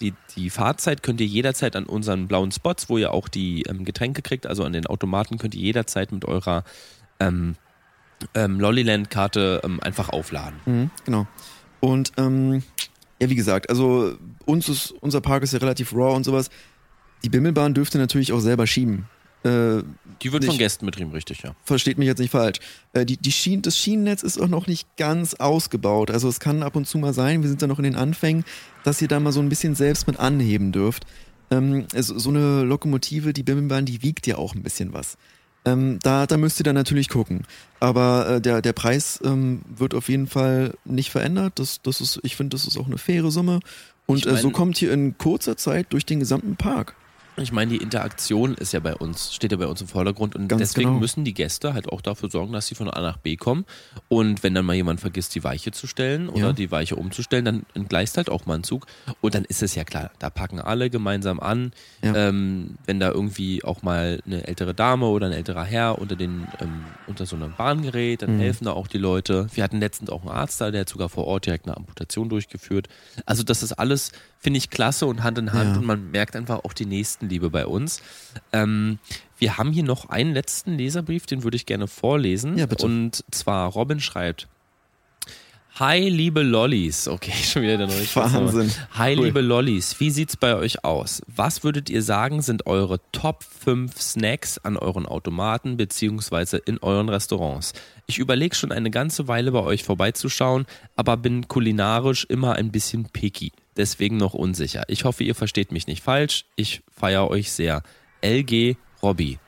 [0.00, 3.84] die, die Fahrzeit könnt ihr jederzeit an unseren blauen Spots, wo ihr auch die ähm,
[3.84, 6.64] Getränke kriegt, also an den Automaten könnt ihr jederzeit mit eurer
[7.20, 7.56] ähm,
[8.34, 10.58] ähm, Lollyland-Karte ähm, einfach aufladen.
[10.66, 11.26] Mhm, genau.
[11.80, 12.62] Und ähm,
[13.20, 14.16] ja, wie gesagt, also
[14.46, 16.50] uns ist, unser Park ist ja relativ raw und sowas.
[17.22, 19.06] Die Bimmelbahn dürfte natürlich auch selber schieben.
[19.44, 19.82] Äh,
[20.22, 21.54] Die wird von Nicht- Gästen betrieben, richtig, ja.
[21.64, 22.58] versteht mich jetzt nicht falsch.
[22.94, 26.10] Äh, die, die Schien, das Schienennetz ist auch noch nicht ganz ausgebaut.
[26.10, 28.44] Also es kann ab und zu mal sein, wir sind da noch in den Anfängen,
[28.84, 31.04] dass ihr da mal so ein bisschen selbst mit anheben dürft.
[31.50, 35.18] Ähm, also so eine Lokomotive, die Bimmelbahn, die wiegt ja auch ein bisschen was.
[35.66, 37.42] Ähm, da, da müsst ihr dann natürlich gucken.
[37.80, 41.58] Aber äh, der, der Preis ähm, wird auf jeden Fall nicht verändert.
[41.58, 43.60] Das, das ist, ich finde, das ist auch eine faire Summe.
[44.06, 46.94] Und Ich äh, so mein- kommt ihr in kurzer Zeit durch den gesamten Park.
[47.36, 50.46] Ich meine, die Interaktion ist ja bei uns, steht ja bei uns im Vordergrund und
[50.46, 51.00] Ganz deswegen genau.
[51.00, 53.64] müssen die Gäste halt auch dafür sorgen, dass sie von A nach B kommen.
[54.08, 56.52] Und wenn dann mal jemand vergisst, die Weiche zu stellen oder Ja.
[56.52, 58.86] die Weiche umzustellen, dann entgleist halt auch mal ein Zug.
[59.20, 61.72] Und dann ist es ja klar, da packen alle gemeinsam an.
[62.02, 62.14] Ja.
[62.14, 66.46] Ähm, wenn da irgendwie auch mal eine ältere Dame oder ein älterer Herr unter den
[66.60, 68.40] ähm, unter so einem Bahn gerät, dann Mhm.
[68.40, 69.48] helfen da auch die Leute.
[69.54, 72.28] Wir hatten letztens auch einen Arzt da, der hat sogar vor Ort direkt eine Amputation
[72.28, 72.88] durchgeführt.
[73.26, 75.78] Also das ist alles, finde ich, klasse und Hand in Hand Ja.
[75.80, 76.86] und man merkt einfach auch die
[77.24, 78.02] Nächstenliebe bei uns.
[78.52, 78.98] Ähm,
[79.38, 82.56] wir haben hier noch einen letzten Leserbrief, den würde ich gerne vorlesen.
[82.58, 82.84] Ja, bitte.
[82.86, 84.48] Und zwar Robin schreibt.
[85.76, 87.08] Hi, liebe Lollis.
[87.08, 88.70] Okay, schon wieder der neue Wahnsinn.
[88.92, 89.24] Hi, Cool.
[89.26, 89.98] liebe Lollis.
[89.98, 91.20] Wie sieht's bei euch aus?
[91.26, 97.08] Was würdet ihr sagen, sind eure Top 5 Snacks an euren Automaten beziehungsweise in euren
[97.08, 97.72] Restaurants?
[98.06, 103.06] Ich überlege schon eine ganze Weile bei euch vorbeizuschauen, aber bin kulinarisch immer ein bisschen
[103.06, 103.50] picky.
[103.76, 104.84] Deswegen noch unsicher.
[104.88, 106.44] Ich hoffe, ihr versteht mich nicht falsch.
[106.56, 107.82] Ich feiere euch sehr.
[108.22, 109.38] LG Robby.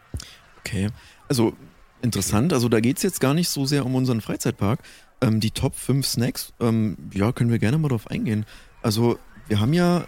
[0.61, 0.89] Okay.
[1.29, 1.55] Also
[2.03, 2.53] interessant.
[2.53, 4.81] Also da geht's jetzt gar nicht so sehr um unseren Freizeitpark.
[5.21, 8.45] Ähm, die Top 5 Snacks, ähm, ja, können wir gerne mal drauf eingehen.
[8.83, 9.19] Also
[9.49, 10.07] wir haben ja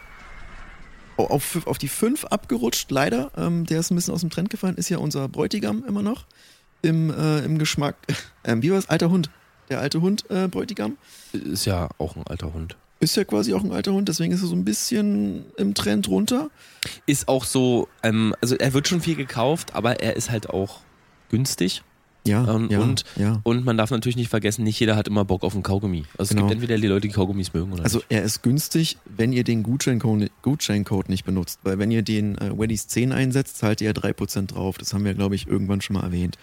[1.17, 3.31] au- auf, auf die 5 abgerutscht, leider.
[3.37, 6.27] Ähm, der ist ein bisschen aus dem Trend gefallen, ist ja unser Bräutigam immer noch
[6.83, 7.97] im, äh, im Geschmack.
[8.45, 8.89] Ähm, wie war es?
[8.89, 9.29] Alter Hund.
[9.69, 10.97] Der alte Hund, äh, Bräutigam.
[11.35, 12.77] Ist ja auch ein alter Hund.
[13.01, 16.09] Ist ja quasi auch ein alter Hund, deswegen ist er so ein bisschen im Trend
[16.09, 16.51] runter.
[17.07, 20.81] Ist auch so, ähm, also er wird schon viel gekauft, aber er ist halt auch
[21.31, 21.83] günstig.
[22.27, 23.41] Ja, Ähm, ja, und, ja.
[23.45, 26.05] und man darf natürlich nicht vergessen, nicht jeder hat immer Bock auf einen Kaugummi.
[26.19, 26.47] Also Genau.
[26.47, 28.07] es gibt entweder die Leute, die Kaugummis mögen oder Also nicht.
[28.11, 32.51] er ist günstig, wenn ihr den Gutscheincode, Gutscheincode nicht benutzt, weil wenn ihr den äh,
[32.59, 34.77] Weddies 10 einsetzt, zahlt ihr ja 3% drauf.
[34.77, 36.37] Das haben wir, glaube ich, irgendwann schon mal erwähnt.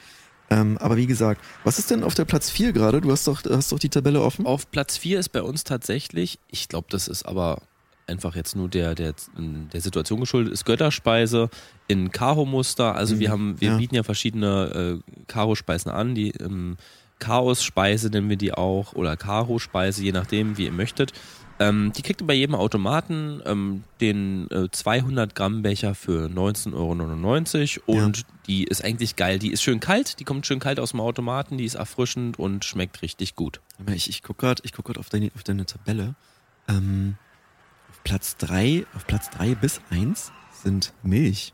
[0.50, 3.02] Ähm, aber wie gesagt, was ist denn auf der Platz 4 gerade?
[3.02, 4.46] Du hast doch, hast doch die Tabelle offen.
[4.46, 7.62] Auf Platz 4 ist bei uns tatsächlich, ich glaube, das ist aber
[8.08, 11.50] einfach jetzt nur der, der, der Situation geschuldet, ist Götterspeise
[11.88, 12.96] in Karo-Muster.
[12.96, 13.78] Also Mhm, wir haben, wir ja.
[13.78, 16.78] bieten ja verschiedene äh, Karo-Speisen an, die ähm,
[17.20, 21.14] Chaos-Speise nennen wir die auch oder Karo-Speise, je nachdem, wie ihr möchtet.
[21.58, 28.01] Ähm, die kriegt bei jedem Automaten ähm, den äh, 200 Gramm Becher für 19,99 Euro
[28.01, 29.39] und die ist eigentlich geil.
[29.39, 32.66] Die ist schön kalt, die kommt schön kalt aus dem Automaten, die ist erfrischend und
[32.66, 33.62] schmeckt richtig gut.
[33.88, 36.16] Ich, ich gucke gerade guck grad auf, deine, auf deine Tabelle.
[36.68, 37.16] Ähm,
[37.89, 41.53] auf Platz 3, auf Platz 3 bis 1 sind Milch.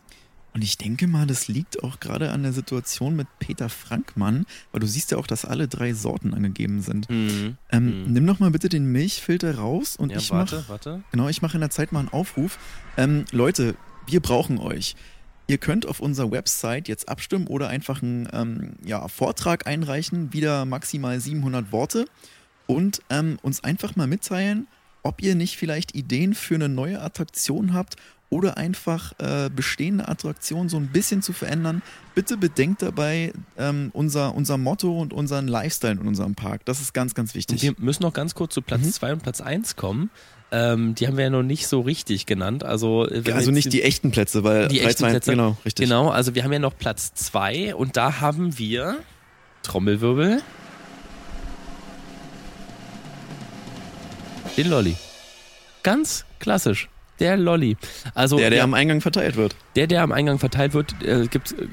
[0.54, 4.82] Und ich denke mal, das liegt auch gerade an der Situation mit Peter Frankmann, weil
[4.82, 7.10] du siehst ja auch, dass alle drei Sorten angegeben sind.
[7.10, 7.58] Mhm.
[7.72, 8.14] Ähm, Mhm.
[8.14, 11.04] Nimm doch mal bitte den Milchfilter raus und Ja, ich warte, mache warte.
[11.12, 12.58] genau, ich mache in der Zeit mal einen Aufruf.
[12.98, 13.76] Ähm, Leute,
[14.08, 14.96] wir brauchen euch.
[15.48, 20.66] Ihr könnt auf unserer Website jetzt abstimmen oder einfach einen ähm, ja, Vortrag einreichen, wieder
[20.66, 22.06] maximal 700 Worte
[22.68, 24.68] und ähm, uns einfach mal mitteilen,
[25.04, 27.96] ob ihr nicht vielleicht Ideen für eine neue Attraktion habt
[28.32, 31.84] oder einfach äh, bestehende Attraktionen so ein bisschen zu verändern.
[32.16, 36.66] Bitte bedenkt dabei ähm, unser, unser Motto und unseren Lifestyle in unserem Park.
[36.66, 37.62] Das ist ganz, ganz wichtig.
[37.62, 38.92] Wir müssen noch ganz kurz zu Platz Mhm.
[38.94, 40.10] 2 und Platz 1 kommen.
[40.54, 42.64] Ähm, die haben wir ja noch nicht so richtig genannt.
[42.64, 45.32] Also, äh, also nicht die echten Plätze, weil Die echten zwei- Plätze.
[45.32, 45.88] Genau, richtig.
[45.88, 48.98] Genau, also wir haben ja noch Platz 2 und da haben wir
[49.64, 50.42] Trommelwirbel.
[54.58, 54.96] Den Lolli.
[55.84, 56.90] Ganz klassisch.
[57.22, 57.78] Der Lolli.
[58.16, 59.56] Also Der, der wir- am Eingang verteilt wird.
[59.78, 61.68] Der, der am Eingang verteilt wird, äh, gibt äh,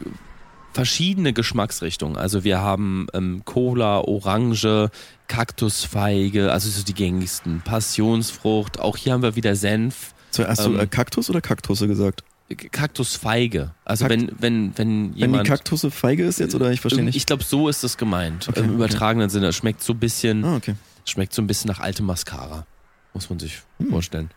[0.72, 2.16] verschiedene Geschmacksrichtungen.
[2.16, 4.90] Also wir haben ähm, Cola, Orange,
[5.26, 7.62] Kaktusfeige, also so die gängigsten.
[7.62, 10.14] Passionsfrucht, auch hier haben wir wieder Senf.
[10.30, 12.22] So, hast Ähm, du äh, Kaktus oder Kaktusse gesagt?
[12.49, 13.72] K- Kaktusfeige.
[13.84, 15.46] Also Kakt- wenn, wenn, wenn Wenn die jemand.
[15.49, 17.16] Kaktusse feige ist jetzt oder ich verstehe Ähm, nicht.
[17.16, 18.49] Ich glaube, so ist es gemeint.
[18.49, 18.74] Okay, Im okay.
[18.74, 19.49] übertragenen Sinne.
[19.49, 20.74] Es schmeckt so ein bisschen, ah, okay.
[21.05, 22.66] schmeckt so ein bisschen nach altem Mascara.
[23.14, 23.88] Muss man sich Hm.
[23.90, 24.30] vorstellen.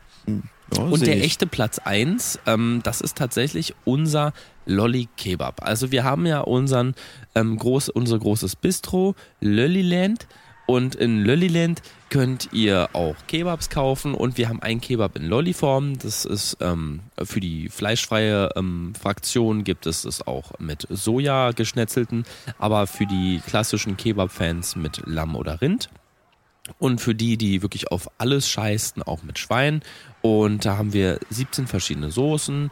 [0.75, 1.23] Ja, Und der ich.
[1.23, 4.33] echte Platz 1, ähm, das ist tatsächlich unser
[4.65, 5.61] Lolli Kebab.
[5.63, 6.95] Also wir haben ja unseren,
[7.35, 10.27] ähm, groß, unser großes Bistro, Lolliland.
[10.67, 15.97] Und in Lolliland könnt ihr auch Kebabs kaufen und wir haben einen Kebab in Lolliform.
[15.99, 22.25] Das ist ähm, für die fleischfreie ähm, Fraktion gibt es es auch mit Soja geschnetzelten,
[22.57, 25.89] aber für die klassischen Kebab-Fans mit Lamm oder Rind.
[26.79, 29.81] Und für die, die wirklich auf alles scheißen, auch mit Schwein.
[30.21, 32.69] Und da haben wir 17 verschiedene Soßen.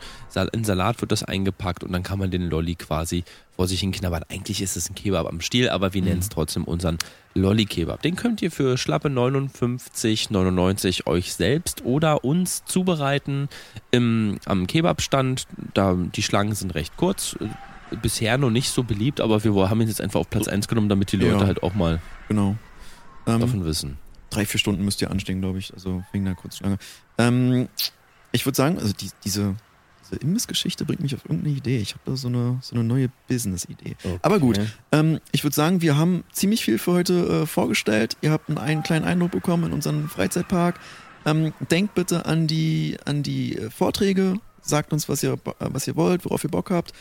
[0.53, 3.23] In Salat wird das eingepackt und dann kann man den Lolli quasi
[3.55, 4.23] vor sich hin knabbern.
[4.29, 6.97] Eigentlich ist es ein Kebab am Stiel, aber wir nennen es trotzdem unseren
[7.33, 8.01] Lolli-Kebab.
[8.03, 13.49] Den könnt ihr für schlappe 59,99 euch selbst oder uns zubereiten
[13.91, 15.47] im, am Kebabstand.
[15.73, 17.35] Da, die Schlangen sind recht kurz.
[18.01, 20.89] Bisher noch nicht so beliebt, aber wir haben ihn jetzt einfach auf Platz 1 genommen,
[20.89, 21.45] damit die Leute Ja.
[21.47, 22.55] halt auch mal Genau.
[23.35, 23.97] Ähm, davon wissen.
[24.29, 25.73] drei, vier Stunden müsst ihr anstehen, glaube ich.
[25.73, 26.77] Also wegen der Kurzschlange.
[27.17, 27.67] Ähm,
[28.31, 29.55] ich würde sagen, also die, diese,
[30.03, 31.79] diese Imbissgeschichte bringt mich auf irgendeine Idee.
[31.79, 33.95] Ich habe da so eine, so eine neue Business-Idee.
[34.21, 34.59] Aber gut,
[34.91, 37.13] ähm, ich würde sagen, wir haben ziemlich viel für heute
[37.43, 38.17] äh, vorgestellt.
[38.21, 40.79] Ihr habt einen, einen kleinen Eindruck bekommen in unserem Freizeitpark.
[41.25, 44.35] Ähm, denkt bitte an die, an die äh, Vorträge.
[44.61, 46.93] Sagt uns, was ihr, äh, was ihr wollt, worauf ihr Bock habt.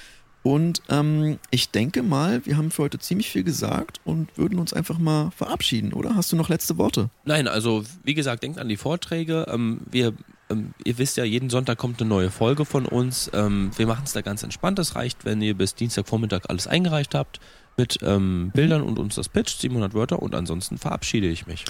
[0.43, 4.72] Und ähm, ich denke mal, wir haben für heute ziemlich viel gesagt und würden uns
[4.72, 6.14] einfach mal verabschieden, oder?
[6.14, 7.11] Hast du noch letzte Worte?
[7.24, 9.47] Nein, also wie gesagt, denkt an die Vorträge.
[9.51, 10.14] Ähm, wir,
[10.49, 13.30] ähm, ihr wisst ja, jeden Sonntag kommt eine neue Folge von uns.
[13.34, 14.78] Ähm, wir machen es da ganz entspannt.
[14.78, 17.41] Es reicht, wenn ihr bis Dienstagvormittag alles eingereicht habt
[17.76, 20.22] mit ähm, Bildern und uns das pitcht, 700 Wörter.
[20.22, 21.64] Und ansonsten verabschiede ich mich.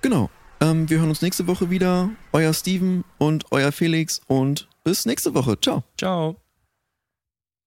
[0.00, 0.30] Genau.
[0.60, 2.10] Ähm, wir hören uns nächste Woche wieder.
[2.32, 5.60] Euer Steven und euer Felix und bis nächste Woche.
[5.60, 5.84] Ciao.
[5.98, 6.41] Ciao.